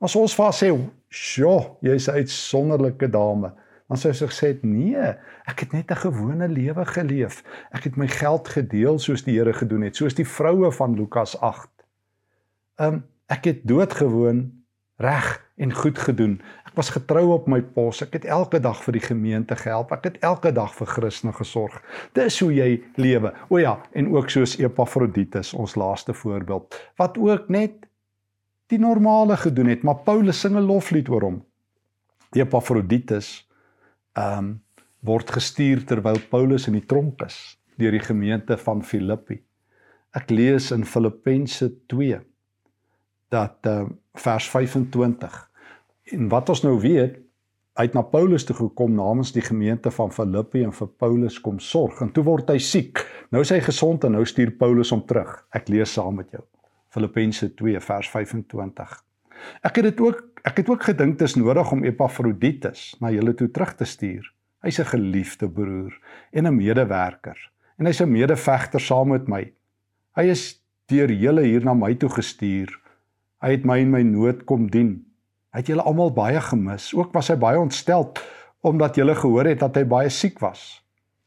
As 0.00 0.16
ons 0.16 0.34
vir 0.34 0.44
haar 0.44 0.56
sê, 0.56 0.70
"Sjoe, 1.08 1.76
jy's 1.80 2.08
'n 2.08 2.14
uitsonderlike 2.14 3.10
dame." 3.10 3.52
Dan 3.88 3.98
sou 3.98 4.12
sy 4.12 4.26
gesê 4.26 4.46
het: 4.46 4.62
"Nee, 4.62 5.16
ek 5.44 5.60
het 5.60 5.72
net 5.72 5.90
'n 5.90 5.96
gewone 5.96 6.48
lewe 6.48 6.84
geleef. 6.86 7.42
Ek 7.70 7.84
het 7.84 7.96
my 7.96 8.08
geld 8.08 8.48
gedeel 8.48 8.98
soos 8.98 9.24
die 9.24 9.38
Here 9.38 9.52
gedoen 9.52 9.82
het, 9.82 9.96
soos 9.96 10.14
die 10.14 10.26
vroue 10.28 10.72
van 10.72 10.94
Lukas 10.94 11.40
8. 11.40 11.68
Um 12.76 12.86
ehm, 12.86 13.00
ek 13.26 13.44
het 13.44 13.60
doodgewoon 13.68 14.64
reg 14.96 15.49
en 15.60 15.72
goed 15.76 15.98
gedoen. 15.98 16.38
Ek 16.64 16.78
was 16.78 16.92
getrou 16.94 17.26
op 17.34 17.48
my 17.50 17.60
pos. 17.74 18.00
Ek 18.04 18.14
het 18.16 18.24
elke 18.24 18.60
dag 18.62 18.80
vir 18.84 18.96
die 18.96 19.04
gemeente 19.04 19.56
gehelp. 19.58 19.92
Ek 19.92 20.08
het 20.08 20.18
elke 20.24 20.52
dag 20.56 20.72
vir 20.76 20.88
Christene 20.88 21.34
gesorg. 21.36 21.76
Dis 22.16 22.38
hoe 22.40 22.52
jy 22.54 22.70
lewe. 23.00 23.34
O 23.50 23.60
ja, 23.60 23.76
en 23.92 24.08
ook 24.14 24.30
soos 24.32 24.56
Epafroditus, 24.60 25.52
ons 25.54 25.76
laaste 25.76 26.16
voorbeeld, 26.16 26.78
wat 27.00 27.18
ook 27.20 27.50
net 27.52 27.86
die 28.70 28.78
normale 28.78 29.36
gedoen 29.36 29.72
het, 29.72 29.82
maar 29.82 30.04
Paulus 30.06 30.40
sing 30.40 30.56
'n 30.56 30.66
loflied 30.66 31.08
oor 31.08 31.22
hom. 31.22 31.38
Epafroditus 32.32 33.46
ehm 34.16 34.38
um, 34.38 34.60
word 35.00 35.30
gestuur 35.30 35.84
terwyl 35.84 36.20
Paulus 36.30 36.66
in 36.68 36.76
die 36.76 36.86
tronk 36.86 37.22
is 37.24 37.58
deur 37.80 37.90
die 37.90 38.04
gemeente 38.04 38.56
van 38.56 38.82
Filippi. 38.84 39.40
Ek 40.12 40.30
lees 40.30 40.70
in 40.70 40.84
Filippense 40.84 41.70
2 41.86 42.20
dat 43.28 43.58
ehm 43.66 43.84
uh, 43.84 43.96
vers 44.14 44.48
25 44.48 45.49
en 46.12 46.28
wat 46.28 46.48
ons 46.48 46.62
nou 46.62 46.76
weet 46.80 47.18
uit 47.80 47.94
na 47.94 48.02
Paulus 48.02 48.44
toe 48.44 48.56
gekom 48.56 48.94
namens 48.98 49.32
die 49.32 49.44
gemeente 49.44 49.90
van 49.94 50.10
Filippi 50.12 50.64
en 50.66 50.72
vir 50.74 50.88
Paulus 51.00 51.38
kom 51.40 51.60
sorg 51.62 52.00
en 52.04 52.10
toe 52.12 52.24
word 52.26 52.50
hy 52.50 52.58
siek. 52.58 53.00
Nou 53.30 53.44
is 53.44 53.52
hy 53.54 53.60
gesond 53.64 54.04
en 54.04 54.16
nou 54.18 54.24
stuur 54.26 54.52
Paulus 54.58 54.90
hom 54.92 55.04
terug. 55.06 55.30
Ek 55.54 55.70
lees 55.72 55.94
saam 55.94 56.18
met 56.20 56.32
jou. 56.34 56.42
Filippense 56.90 57.52
2 57.56 57.80
vers 57.80 58.10
25. 58.10 58.96
Ek 59.64 59.78
het 59.78 59.88
dit 59.90 60.02
ook 60.02 60.26
ek 60.48 60.62
het 60.62 60.70
ook 60.72 60.84
gedink 60.88 61.18
dit 61.20 61.28
is 61.28 61.36
nodig 61.36 61.72
om 61.72 61.84
Epafroditus 61.84 62.94
na 63.00 63.10
julle 63.12 63.34
toe 63.36 63.50
terug 63.52 63.74
te 63.76 63.84
stuur. 63.84 64.24
Hy's 64.64 64.80
'n 64.80 64.92
geliefde 64.92 65.48
broer 65.48 65.92
en 66.32 66.46
'n 66.46 66.56
medewerker 66.56 67.38
en 67.78 67.86
hy's 67.86 68.00
'n 68.00 68.12
medevegter 68.12 68.80
saam 68.80 69.08
met 69.08 69.28
my. 69.28 69.52
Hy 70.16 70.24
is 70.28 70.60
deur 70.88 71.10
julle 71.10 71.42
hier 71.42 71.64
na 71.64 71.74
my 71.74 71.94
toe 71.94 72.08
gestuur. 72.08 72.68
Hy 73.40 73.50
het 73.50 73.64
my 73.64 73.78
in 73.78 73.90
my 73.90 74.02
nood 74.02 74.44
kom 74.44 74.70
dien. 74.70 75.09
Hy 75.50 75.62
het 75.62 75.70
julle 75.72 75.86
almal 75.86 76.12
baie 76.14 76.40
gemis. 76.40 76.90
Ook 76.94 77.14
was 77.16 77.30
hy 77.32 77.38
baie 77.40 77.58
ontstel 77.58 78.12
omdat 78.60 78.98
julle 79.00 79.14
gehoor 79.16 79.48
het 79.48 79.62
dat 79.62 79.78
hy 79.78 79.86
baie 79.88 80.10
siek 80.12 80.38
was. 80.44 80.82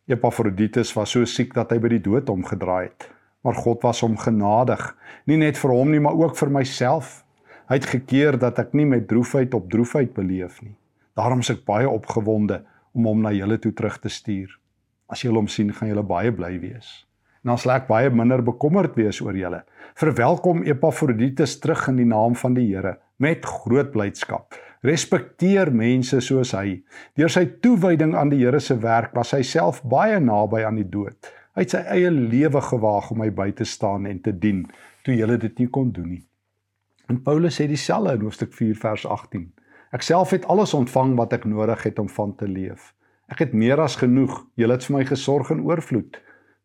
Epafroditus 0.06 0.92
was 0.94 1.16
so 1.16 1.26
siek 1.26 1.56
dat 1.56 1.72
hy 1.74 1.80
by 1.82 1.90
die 1.96 2.04
dood 2.06 2.30
omgedraai 2.30 2.92
het. 2.92 3.10
Maar 3.44 3.58
God 3.58 3.82
was 3.84 4.04
hom 4.06 4.14
genadig, 4.22 4.84
nie 5.26 5.40
net 5.42 5.58
vir 5.58 5.74
hom 5.74 5.90
nie, 5.92 6.00
maar 6.00 6.16
ook 6.16 6.38
vir 6.38 6.52
myself 6.54 7.24
Hy 7.72 7.80
het 7.80 7.88
gekeer 7.88 8.36
dat 8.38 8.60
ek 8.60 8.74
nie 8.76 8.86
met 8.86 9.08
droefheid 9.08 9.54
op 9.56 9.70
droefheid 9.72 10.12
beleef 10.14 10.60
nie. 10.62 10.76
Daarom 11.16 11.40
is 11.42 11.52
ek 11.54 11.64
baie 11.66 11.88
opgewonde 11.88 12.60
om 12.94 13.08
hom 13.08 13.24
na 13.24 13.32
julle 13.32 13.58
toe 13.62 13.72
terug 13.74 13.96
te 14.04 14.12
stuur. 14.12 14.52
As 15.08 15.24
julle 15.24 15.40
hom 15.40 15.48
sien, 15.48 15.72
gaan 15.72 15.90
julle 15.90 16.04
baie 16.04 16.34
bly 16.36 16.58
wees. 16.60 17.06
En 17.44 17.54
dan 17.54 17.62
sal 17.62 17.78
ek 17.78 17.88
baie 17.88 18.12
minder 18.12 18.44
bekommerd 18.44 18.98
wees 19.00 19.22
oor 19.24 19.38
julle. 19.38 19.62
Verwelkom 20.00 20.64
Epafroditus 20.68 21.56
terug 21.64 21.88
in 21.92 22.02
die 22.02 22.10
naam 22.10 22.36
van 22.40 22.58
die 22.58 22.68
Here 22.68 22.98
met 23.18 23.46
groot 23.46 23.92
blydskap. 23.92 24.56
Respekteer 24.84 25.72
mense 25.72 26.20
soos 26.22 26.52
hy. 26.58 26.82
Deur 27.16 27.32
sy 27.32 27.46
toewyding 27.64 28.16
aan 28.20 28.34
die 28.34 28.42
Here 28.42 28.60
se 28.60 28.76
werk 28.84 29.14
was 29.16 29.32
hy 29.36 29.42
self 29.48 29.82
baie 29.88 30.20
naby 30.20 30.66
aan 30.68 30.82
die 30.82 30.90
dood. 30.90 31.32
Hy 31.56 31.64
het 31.64 31.76
sy 31.76 31.84
eie 31.94 32.10
lewe 32.12 32.62
gewaag 32.66 33.12
om 33.14 33.22
my 33.22 33.30
by 33.32 33.52
te 33.56 33.66
staan 33.70 34.08
en 34.10 34.20
te 34.26 34.34
dien 34.34 34.66
toe 35.06 35.16
julle 35.16 35.38
dit 35.38 35.60
nie 35.62 35.70
kon 35.70 35.92
doen 35.94 36.10
nie. 36.16 36.24
En 37.12 37.22
Paulus 37.24 37.60
sê 37.60 37.68
dieselfde 37.68 38.16
in 38.18 38.26
hoofstuk 38.26 38.54
4 38.56 38.76
vers 38.80 39.06
18. 39.06 39.48
Ek 39.94 40.02
self 40.02 40.34
het 40.34 40.48
alles 40.50 40.74
ontvang 40.74 41.14
wat 41.20 41.36
ek 41.38 41.46
nodig 41.46 41.84
het 41.86 42.00
om 42.02 42.10
van 42.10 42.36
te 42.36 42.48
leef. 42.50 42.94
Ek 43.32 43.44
het 43.44 43.54
meer 43.54 43.80
as 43.84 44.00
genoeg. 44.02 44.34
Julle 44.60 44.78
het 44.78 44.86
vir 44.88 44.98
my 44.98 45.04
gesorg 45.08 45.52
in 45.54 45.64
oorvloed. 45.68 46.18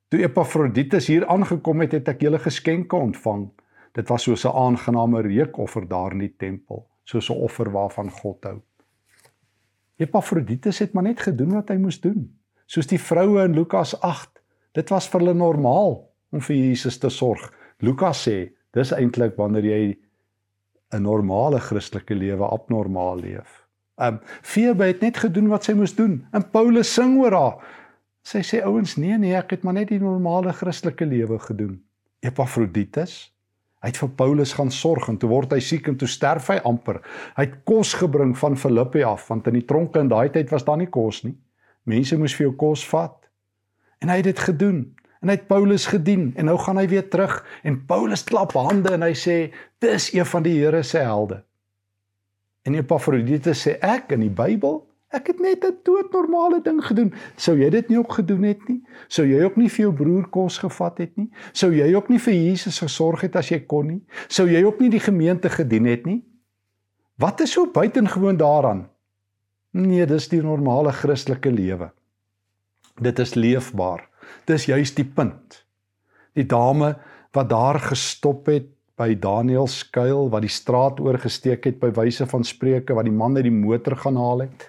Toe 0.08 0.22
Epafroditus 0.24 1.10
hier 1.10 1.26
aangekom 1.28 1.84
het, 1.84 1.92
het 1.92 2.08
ek 2.08 2.22
julle 2.24 2.40
geskenke 2.40 2.96
ontvang. 2.96 3.50
Dit 3.98 4.08
was 4.08 4.22
soos 4.22 4.44
'n 4.46 4.54
aangename 4.54 5.20
reukoffer 5.20 5.88
daar 5.88 6.12
in 6.12 6.18
die 6.18 6.34
tempel, 6.36 6.86
soos 7.04 7.30
'n 7.30 7.40
offer 7.42 7.70
waarvan 7.70 8.10
God 8.10 8.44
hou. 8.44 8.58
Epafroditus 9.96 10.78
het 10.78 10.92
maar 10.92 11.02
net 11.02 11.20
gedoen 11.20 11.52
wat 11.52 11.68
hy 11.68 11.76
moes 11.76 12.00
doen, 12.00 12.38
soos 12.66 12.86
die 12.86 13.00
vroue 13.00 13.44
in 13.44 13.54
Lukas 13.54 14.00
8. 14.00 14.42
Dit 14.72 14.88
was 14.88 15.08
vir 15.08 15.20
hulle 15.20 15.34
normaal 15.34 15.96
om 16.30 16.40
vir 16.40 16.56
Jesus 16.56 16.98
te 16.98 17.08
sorg. 17.08 17.52
Lukas 17.78 18.28
sê, 18.28 18.52
dis 18.72 18.92
eintlik 18.92 19.36
wanneer 19.36 19.64
jy 19.64 19.98
'n 20.92 21.02
normale 21.02 21.58
Christelike 21.60 22.14
lewe 22.14 22.46
abnormaal 22.46 23.18
leef. 23.18 23.66
Um 23.96 24.20
Febe 24.42 24.84
het 24.84 25.00
net 25.00 25.16
gedoen 25.16 25.48
wat 25.48 25.64
sy 25.64 25.72
moes 25.72 25.94
doen. 25.94 26.26
En 26.32 26.50
Paulus 26.50 26.94
sing 26.94 27.18
oor 27.18 27.32
haar. 27.32 27.64
Sy 28.22 28.38
sê 28.38 28.62
ouens, 28.62 28.96
nee 28.96 29.18
nee, 29.18 29.34
ek 29.34 29.50
het 29.50 29.62
maar 29.62 29.74
net 29.74 29.88
die 29.88 29.98
normale 29.98 30.52
Christelike 30.52 31.06
lewe 31.06 31.38
gedoen. 31.38 31.82
Epafroditus, 32.20 33.37
hy 33.88 33.94
het 33.94 34.00
vir 34.02 34.10
Paulus 34.20 34.52
gaan 34.52 34.68
sorg 34.68 35.06
en 35.08 35.16
toe 35.16 35.30
word 35.30 35.54
hy 35.56 35.62
siek 35.64 35.86
en 35.88 35.96
toe 35.96 36.08
sterf 36.10 36.50
hy 36.52 36.58
amper. 36.68 37.00
Hy 37.38 37.46
het 37.46 37.54
kos 37.64 37.94
gebring 37.96 38.34
van 38.36 38.58
Filippi 38.60 39.00
af 39.08 39.30
want 39.32 39.48
in 39.48 39.56
die 39.56 39.64
tronke 39.64 40.02
in 40.02 40.10
daai 40.12 40.28
tyd 40.34 40.52
was 40.52 40.66
daar 40.66 40.76
nie 40.76 40.90
kos 40.92 41.22
nie. 41.24 41.32
Mense 41.88 42.18
moes 42.20 42.34
vir 42.36 42.50
jou 42.50 42.54
kos 42.60 42.84
vat. 42.84 43.16
En 44.04 44.12
hy 44.12 44.18
het 44.20 44.28
dit 44.28 44.42
gedoen 44.44 44.82
en 45.22 45.32
hy 45.32 45.38
het 45.38 45.48
Paulus 45.48 45.88
gedien 45.88 46.34
en 46.36 46.50
nou 46.50 46.58
gaan 46.60 46.76
hy 46.76 46.84
weer 46.92 47.08
terug 47.08 47.40
en 47.64 47.80
Paulus 47.88 48.26
klap 48.28 48.52
hande 48.58 48.92
en 48.92 49.06
hy 49.06 49.14
sê 49.16 49.38
dis 49.80 50.10
een 50.12 50.28
van 50.28 50.44
die 50.44 50.58
Here 50.58 50.84
se 50.84 51.00
helde. 51.00 51.40
En 52.68 52.76
Epafroditus 52.76 53.64
sê 53.64 53.78
ek 53.80 54.12
in 54.12 54.26
die 54.26 54.34
Bybel, 54.34 54.82
ek 55.14 55.26
het 55.32 55.40
net 55.40 55.64
'n 55.64 55.78
doodnormale 55.84 56.60
ding 56.62 56.84
gedoen. 56.84 57.14
Sou 57.36 57.56
jy 57.56 57.70
dit 57.70 57.88
nie 57.88 57.98
ook 57.98 58.12
gedoen 58.12 58.42
het 58.42 58.68
nie? 58.68 58.82
Sou 59.08 59.26
jy 59.26 59.42
ook 59.44 59.56
nie 59.56 59.68
vir 59.68 59.84
jou 59.84 59.92
broer 59.92 60.28
kos 60.28 60.58
gevat 60.58 60.98
het 60.98 61.16
nie? 61.16 61.30
Sou 61.52 61.72
jy 61.72 61.94
ook 61.94 62.08
nie 62.08 62.18
vir 62.18 62.34
Jesus 62.34 62.78
gesorg 62.78 63.20
het 63.20 63.36
as 63.36 63.48
jy 63.48 63.60
kon 63.66 63.86
nie? 63.86 64.02
Sou 64.28 64.46
jy 64.48 64.64
ook 64.64 64.80
nie 64.80 64.90
die 64.90 65.00
gemeente 65.00 65.48
gedien 65.48 65.86
het 65.86 66.06
nie? 66.06 66.24
Wat 67.16 67.40
is 67.40 67.52
so 67.52 67.66
buitengewoon 67.66 68.36
daaraan? 68.36 68.88
Nee, 69.70 70.06
dis 70.06 70.28
die 70.28 70.42
normale 70.42 70.92
Christelike 70.92 71.50
lewe. 71.50 71.90
Dit 73.00 73.18
is 73.18 73.34
leefbaar. 73.34 74.08
Dis 74.44 74.64
juist 74.64 74.96
die 74.96 75.04
punt. 75.04 75.64
Die 76.34 76.46
dame 76.46 76.96
wat 77.32 77.50
daar 77.50 77.78
gestop 77.80 78.46
het 78.46 78.68
by 78.98 79.14
Daniel 79.14 79.66
se 79.66 79.84
skuil 79.84 80.30
wat 80.32 80.42
die 80.42 80.50
straat 80.50 81.00
oorgesteek 81.00 81.64
het 81.64 81.78
by 81.80 81.90
wyse 81.94 82.26
van 82.26 82.44
spreuke 82.44 82.94
wat 82.94 83.06
die 83.06 83.14
man 83.14 83.36
uit 83.36 83.46
die 83.46 83.54
motor 83.54 83.96
gaan 83.96 84.16
haal 84.18 84.46
het. 84.46 84.66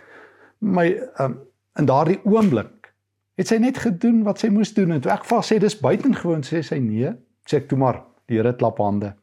My 0.59 0.91
um, 1.23 1.39
in 1.79 1.87
daardie 1.87 2.19
oomblik 2.27 2.91
het 3.39 3.47
sy 3.47 3.59
net 3.63 3.79
gedoen 3.79 4.23
wat 4.27 4.41
sy 4.41 4.49
moes 4.51 4.73
doen 4.75 4.91
en 4.91 5.01
toe 5.03 5.13
ek 5.13 5.25
vas 5.29 5.47
sê 5.47 5.59
dis 5.61 5.77
buitengewoon 5.79 6.43
sê 6.43 6.59
sy 6.65 6.81
nee, 6.83 7.13
sê 7.47 7.61
ek 7.61 7.69
toe 7.71 7.79
maar 7.79 8.01
die 8.29 8.37
Here 8.37 8.51
klap 8.53 8.77
hande. 8.83 9.13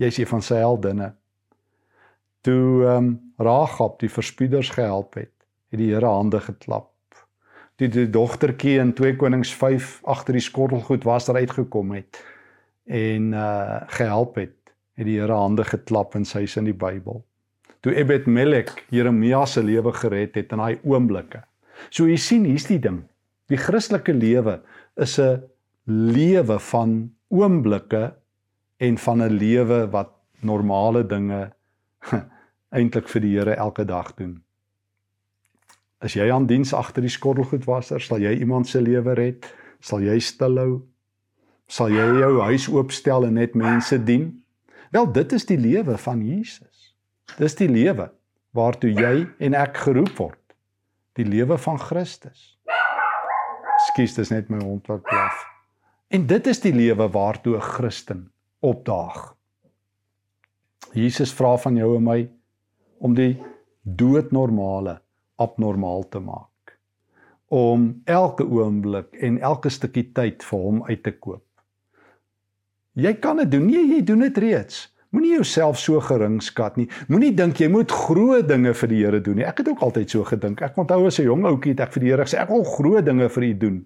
Jy 0.00 0.08
is 0.10 0.18
een 0.18 0.28
van 0.30 0.42
sy 0.42 0.58
heldinne. 0.62 1.12
Toe 2.46 2.84
ehm 2.86 2.96
um, 2.96 3.14
Ragab 3.36 3.98
die 4.00 4.08
verspieders 4.08 4.70
gehelp 4.72 5.18
het, 5.20 5.32
het 5.68 5.80
die 5.80 5.90
Here 5.92 6.08
hande 6.08 6.40
geklap. 6.40 6.88
Toe 7.76 7.90
die 7.92 8.06
dogtertjie 8.08 8.78
in 8.80 8.94
2 8.96 9.18
Konings 9.20 9.52
5 9.52 9.98
agter 10.08 10.38
die 10.38 10.44
skottelgoed 10.44 11.04
was 11.04 11.28
daar 11.28 11.36
uitgekom 11.42 11.92
het 11.92 12.22
en 12.88 13.34
uh 13.36 13.82
gehelp 13.98 14.40
het, 14.40 14.56
het 14.96 15.04
die 15.04 15.18
Here 15.20 15.36
hande 15.36 15.66
geklap 15.68 16.16
en 16.16 16.24
sy 16.24 16.46
is 16.48 16.56
in 16.56 16.70
die 16.70 16.76
Bybel. 16.76 17.20
Toe 17.86 17.94
Ebed 17.94 18.24
Melek 18.26 18.80
Jeremia 18.90 19.44
se 19.46 19.62
lewe 19.62 19.92
gered 19.94 20.34
het 20.34 20.50
in 20.50 20.58
daai 20.58 20.80
oomblikke. 20.82 21.44
So 21.94 22.08
jy 22.10 22.16
sien, 22.18 22.42
hier's 22.42 22.64
die 22.66 22.80
ding. 22.82 23.04
Die 23.46 23.60
Christelike 23.62 24.10
lewe 24.10 24.56
is 24.98 25.20
'n 25.22 25.44
lewe 25.86 26.58
van 26.58 27.12
oomblikke 27.30 28.16
en 28.82 28.98
van 28.98 29.22
'n 29.22 29.38
lewe 29.38 29.86
wat 29.92 30.10
normale 30.42 31.06
dinge 31.06 31.52
eintlik 32.76 33.08
vir 33.08 33.22
die 33.22 33.38
Here 33.38 33.54
elke 33.54 33.84
dag 33.84 34.14
doen. 34.14 34.42
As 36.02 36.14
jy 36.14 36.26
aan 36.30 36.46
diens 36.46 36.74
agter 36.74 37.02
die 37.02 37.14
skottelgoedwasser, 37.18 38.00
sal 38.00 38.18
jy 38.18 38.34
iemand 38.34 38.66
se 38.66 38.80
lewe 38.80 39.14
red, 39.14 39.46
sal 39.80 40.02
jy 40.02 40.18
stilhou, 40.18 40.82
sal 41.68 41.88
jy 41.88 42.18
jou 42.18 42.40
huis 42.40 42.66
oopstel 42.68 43.24
en 43.24 43.34
net 43.34 43.54
mense 43.54 44.04
dien? 44.04 44.42
Wel, 44.90 45.12
dit 45.12 45.32
is 45.32 45.46
die 45.46 45.58
lewe 45.58 45.96
van 45.96 46.26
Jesus. 46.26 46.75
Dis 47.34 47.58
die 47.58 47.68
lewe 47.68 48.10
waartoe 48.56 48.92
jy 48.94 49.26
en 49.42 49.56
ek 49.58 49.82
geroep 49.84 50.14
word. 50.18 50.42
Die 51.18 51.26
lewe 51.26 51.58
van 51.58 51.80
Christus. 51.80 52.54
Skus, 53.90 54.14
dis 54.16 54.30
net 54.32 54.48
my 54.52 54.62
hond 54.62 54.86
wat 54.88 55.02
blaf. 55.04 55.42
En 56.08 56.26
dit 56.30 56.46
is 56.46 56.62
die 56.62 56.72
lewe 56.72 57.08
waartoe 57.12 57.56
'n 57.56 57.66
Christen 57.74 58.30
opdaag. 58.60 59.34
Jesus 60.92 61.32
vra 61.32 61.56
van 61.56 61.76
jou 61.76 61.96
en 61.96 62.04
my 62.04 62.30
om 62.98 63.14
die 63.14 63.36
doodnormale 63.82 65.00
abnormaal 65.36 66.08
te 66.08 66.18
maak. 66.18 66.78
Om 67.48 68.02
elke 68.04 68.46
oomblik 68.46 69.14
en 69.20 69.38
elke 69.40 69.68
stukkie 69.68 70.12
tyd 70.12 70.44
vir 70.44 70.58
hom 70.58 70.84
uit 70.84 71.02
te 71.02 71.12
koop. 71.12 71.44
Jy 72.92 73.14
kan 73.20 73.36
dit 73.36 73.50
doen. 73.50 73.66
Nee, 73.66 73.84
jy 73.86 74.02
doen 74.04 74.24
dit 74.24 74.38
reeds. 74.38 74.95
Moenie 75.16 75.38
jouself 75.38 75.78
so 75.80 76.00
gering 76.04 76.42
skat 76.44 76.76
nie. 76.76 76.90
Moenie 77.08 77.32
dink 77.32 77.62
jy 77.62 77.70
moet 77.72 77.88
groot 77.88 78.44
dinge 78.48 78.74
vir 78.76 78.90
die 78.92 78.98
Here 79.00 79.20
doen 79.24 79.40
nie. 79.40 79.46
Ek 79.48 79.62
het 79.62 79.70
ook 79.72 79.80
altyd 79.86 80.12
so 80.12 80.26
gedink. 80.28 80.60
Ek 80.60 80.76
onthou 80.76 81.06
as 81.08 81.18
'n 81.18 81.24
jong 81.24 81.46
ouetjie 81.48 81.72
het 81.72 81.80
ek 81.80 81.92
vir 81.94 82.02
die 82.04 82.10
Here 82.10 82.24
gesê 82.24 82.36
ek 82.42 82.50
wil 82.52 82.64
groot 82.64 83.04
dinge 83.04 83.28
vir 83.28 83.44
U 83.44 83.54
doen. 83.54 83.84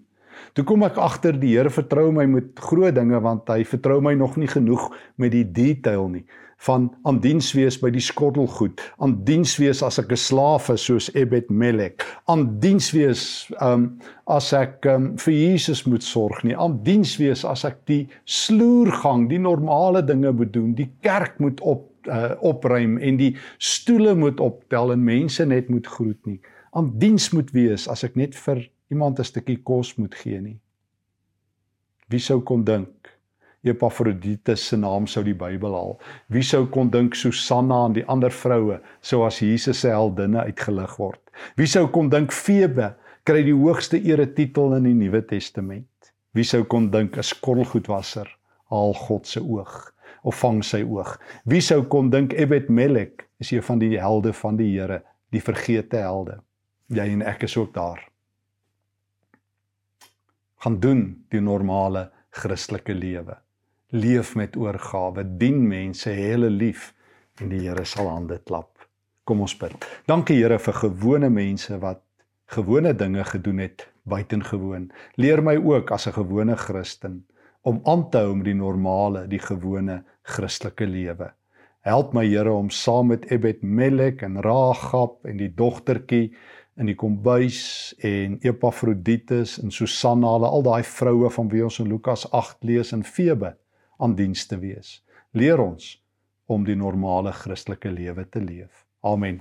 Toe 0.55 0.65
kom 0.65 0.83
ek 0.83 0.99
agter 0.99 1.39
die 1.39 1.55
Here 1.55 1.71
vertrou 1.71 2.11
my 2.11 2.27
met 2.27 2.59
groot 2.59 2.95
dinge 2.95 3.21
want 3.21 3.47
hy 3.49 3.63
vertrou 3.63 4.01
my 4.01 4.15
nog 4.15 4.37
nie 4.37 4.49
genoeg 4.49 4.91
met 5.17 5.31
die 5.31 5.45
detail 5.45 6.09
nie 6.09 6.27
van 6.61 6.91
aan 7.09 7.21
diens 7.25 7.53
wees 7.57 7.79
by 7.81 7.89
die 7.93 8.03
skottelgoed, 8.05 8.81
aan 9.01 9.15
diens 9.25 9.55
wees 9.61 9.81
as 9.87 9.99
ek 9.99 10.13
'n 10.13 10.21
slaaf 10.21 10.69
is 10.69 10.85
soos 10.85 11.09
Ebed 11.17 11.49
Melek, 11.51 12.05
aan 12.29 12.61
diens 12.61 12.91
wees 12.93 13.49
um 13.61 13.99
as 14.27 14.53
ek 14.53 14.85
um, 14.87 15.17
vir 15.17 15.35
Jesus 15.35 15.87
moet 15.87 16.05
sorg 16.05 16.45
nie, 16.45 16.57
aan 16.57 16.83
diens 16.85 17.17
wees 17.17 17.45
as 17.45 17.65
ek 17.65 17.81
die 17.87 18.09
sloergang, 18.25 19.29
die 19.29 19.41
normale 19.41 20.05
dinge 20.05 20.33
moet 20.33 20.53
doen, 20.53 20.75
die 20.75 20.91
kerk 21.03 21.41
moet 21.41 21.61
op 21.61 21.89
uh, 22.07 22.37
opruim 22.41 22.99
en 22.99 23.17
die 23.17 23.37
stoele 23.59 24.15
moet 24.15 24.41
optel 24.41 24.93
en 24.93 25.05
mense 25.05 25.45
net 25.45 25.69
moet 25.69 25.87
groet 25.87 26.27
nie. 26.27 26.41
Aan 26.73 26.93
diens 26.99 27.31
moet 27.33 27.51
wees 27.51 27.89
as 27.89 28.05
ek 28.05 28.17
net 28.17 28.37
vir 28.37 28.69
iemand 28.91 29.19
'n 29.19 29.25
stukkie 29.25 29.63
kos 29.65 29.97
moet 29.97 30.15
gee 30.15 30.41
nie. 30.41 30.61
Wie 32.09 32.21
sou 32.21 32.41
kon 32.41 32.65
dink 32.65 33.20
Epafroditus 33.67 34.63
se 34.71 34.77
naam 34.81 35.07
sou 35.11 35.23
die 35.27 35.37
Bybel 35.37 35.75
haal? 35.77 35.99
Wie 36.33 36.45
sou 36.47 36.67
kon 36.73 36.91
dink 36.93 37.17
Susanna 37.19 37.83
en 37.89 37.97
die 37.99 38.05
ander 38.09 38.33
vroue 38.33 38.79
sou 39.05 39.25
as 39.27 39.41
Jesus 39.45 39.83
se 39.85 39.93
heldinne 39.93 40.47
uitgelig 40.49 40.97
word? 40.99 41.21
Wie 41.61 41.69
sou 41.69 41.87
kon 41.93 42.09
dink 42.13 42.33
Febe 42.33 42.95
kry 43.29 43.45
die 43.45 43.57
hoogste 43.57 44.01
eretitel 44.01 44.77
in 44.79 44.89
die 44.89 44.97
Nuwe 44.97 45.23
Testament? 45.29 46.13
Wie 46.33 46.47
sou 46.47 46.65
kon 46.65 46.91
dink 46.91 47.19
'n 47.19 47.27
skottelgoedwasser 47.27 48.29
haal 48.71 48.95
God 48.95 49.27
se 49.27 49.41
oog 49.41 49.93
of 50.25 50.41
vang 50.41 50.63
sy 50.65 50.83
oog? 50.83 51.19
Wie 51.45 51.61
sou 51.61 51.83
kon 51.83 52.11
dink 52.11 52.33
Ebed 52.33 52.71
Melek 52.71 53.29
is 53.41 53.53
een 53.53 53.63
van 53.63 53.79
die 53.79 53.99
helde 53.99 54.33
van 54.33 54.57
die 54.57 54.79
Here, 54.79 55.03
die 55.33 55.41
vergete 55.41 55.97
helde? 55.97 56.41
Jy 56.89 57.13
en 57.13 57.23
ek 57.23 57.43
is 57.43 57.57
ook 57.57 57.75
daar 57.75 58.11
gaan 60.61 60.81
doen 60.81 61.25
die 61.33 61.41
normale 61.41 62.11
Christelike 62.31 62.95
lewe. 62.95 63.39
Leef 63.91 64.37
met 64.39 64.55
oorgawe, 64.57 65.25
dien 65.37 65.65
mense, 65.67 66.07
hê 66.15 66.29
hulle 66.31 66.47
lief 66.55 66.93
en 67.43 67.49
die 67.51 67.65
Here 67.65 67.83
sal 67.83 68.07
hande 68.07 68.37
klap. 68.47 68.85
Kom 69.27 69.41
ons 69.43 69.57
bid. 69.59 69.75
Dankie 70.07 70.37
Here 70.39 70.61
vir 70.63 70.77
gewone 70.79 71.31
mense 71.35 71.75
wat 71.83 71.99
gewone 72.55 72.93
dinge 72.95 73.25
gedoen 73.27 73.59
het 73.59 73.89
buitengewoon. 74.07 74.93
Leer 75.19 75.43
my 75.43 75.57
ook 75.57 75.91
as 75.91 76.07
'n 76.07 76.13
gewone 76.13 76.57
Christen 76.57 77.27
om 77.63 77.81
aan 77.85 78.11
te 78.11 78.19
hou 78.19 78.37
met 78.37 78.45
die 78.45 78.55
normale, 78.55 79.27
die 79.27 79.43
gewone 79.43 80.05
Christelike 80.23 80.87
lewe. 80.87 81.33
Help 81.81 82.13
my 82.15 82.27
Here 82.27 82.53
om 82.53 82.71
saam 82.71 83.07
met 83.07 83.27
Ebed 83.31 83.63
Melek 83.63 84.23
en 84.23 84.41
Ragab 84.41 85.25
en 85.25 85.37
die 85.37 85.55
dogtertjie 85.55 86.33
in 86.77 86.87
die 86.87 86.95
kombuis 86.95 87.95
en 87.99 88.39
Epafroditus 88.41 89.59
en 89.59 89.71
Susanna, 89.71 90.29
hulle 90.29 90.47
al 90.47 90.63
daai 90.63 90.83
vroue 90.83 91.31
van 91.31 91.49
wie 91.49 91.65
ons 91.65 91.79
in 91.81 91.89
Lukas 91.89 92.31
8 92.31 92.57
lees 92.63 92.93
in 92.93 93.03
Febe 93.05 93.57
aan 94.01 94.17
diens 94.19 94.47
te 94.47 94.59
wees. 94.59 94.99
Leer 95.33 95.61
ons 95.63 95.93
om 96.51 96.65
die 96.67 96.77
normale 96.77 97.33
Christelike 97.33 97.93
lewe 97.93 98.27
te 98.29 98.43
leef. 98.43 98.85
Amen. 99.07 99.41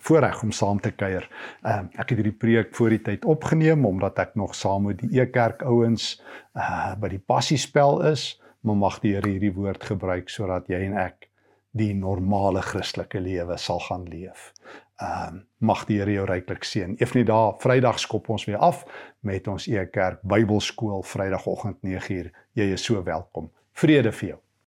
Voorreg 0.00 0.42
om 0.42 0.52
saam 0.52 0.80
te 0.80 0.90
kuier. 0.90 1.26
Ehm 1.62 1.88
uh, 1.90 2.00
ek 2.00 2.12
het 2.12 2.20
hierdie 2.20 2.38
preek 2.44 2.74
voor 2.76 2.94
die 2.96 3.02
tyd 3.06 3.24
opgeneem 3.24 3.86
omdat 3.86 4.18
ek 4.18 4.36
nog 4.40 4.54
saam 4.54 4.88
met 4.88 5.00
die 5.02 5.20
Ekerk 5.20 5.62
ouens 5.62 6.12
uh 6.54 6.94
by 7.00 7.08
die 7.12 7.22
passiespel 7.32 8.00
is, 8.12 8.40
maar 8.60 8.76
mag 8.76 9.00
die 9.00 9.14
Here 9.14 9.28
hierdie 9.28 9.54
woord 9.54 9.84
gebruik 9.84 10.30
sodat 10.30 10.68
jy 10.68 10.84
en 10.88 10.96
ek 10.98 11.28
die 11.70 11.92
normale 11.94 12.62
Christelike 12.66 13.20
lewe 13.20 13.58
sal 13.58 13.82
gaan 13.86 14.08
leef 14.10 14.52
ehm 15.00 15.34
um, 15.34 15.46
mag 15.58 15.84
die 15.88 15.98
Here 15.98 16.12
jou 16.12 16.26
ryklik 16.28 16.64
seën. 16.64 16.96
Eefnie 17.00 17.24
daar 17.24 17.54
Vrydag 17.60 17.98
skop 17.98 18.28
ons 18.28 18.44
weer 18.48 18.60
af 18.60 18.84
met 19.20 19.48
ons 19.48 19.66
Ekerk 19.68 20.20
Bybelskool 20.22 21.02
Vrydagoggend 21.02 21.80
9uur. 21.86 22.30
Jy 22.52 22.72
is 22.72 22.84
so 22.84 23.02
welkom. 23.04 23.50
Vrede 23.72 24.12
vir 24.12 24.28
jou. 24.28 24.40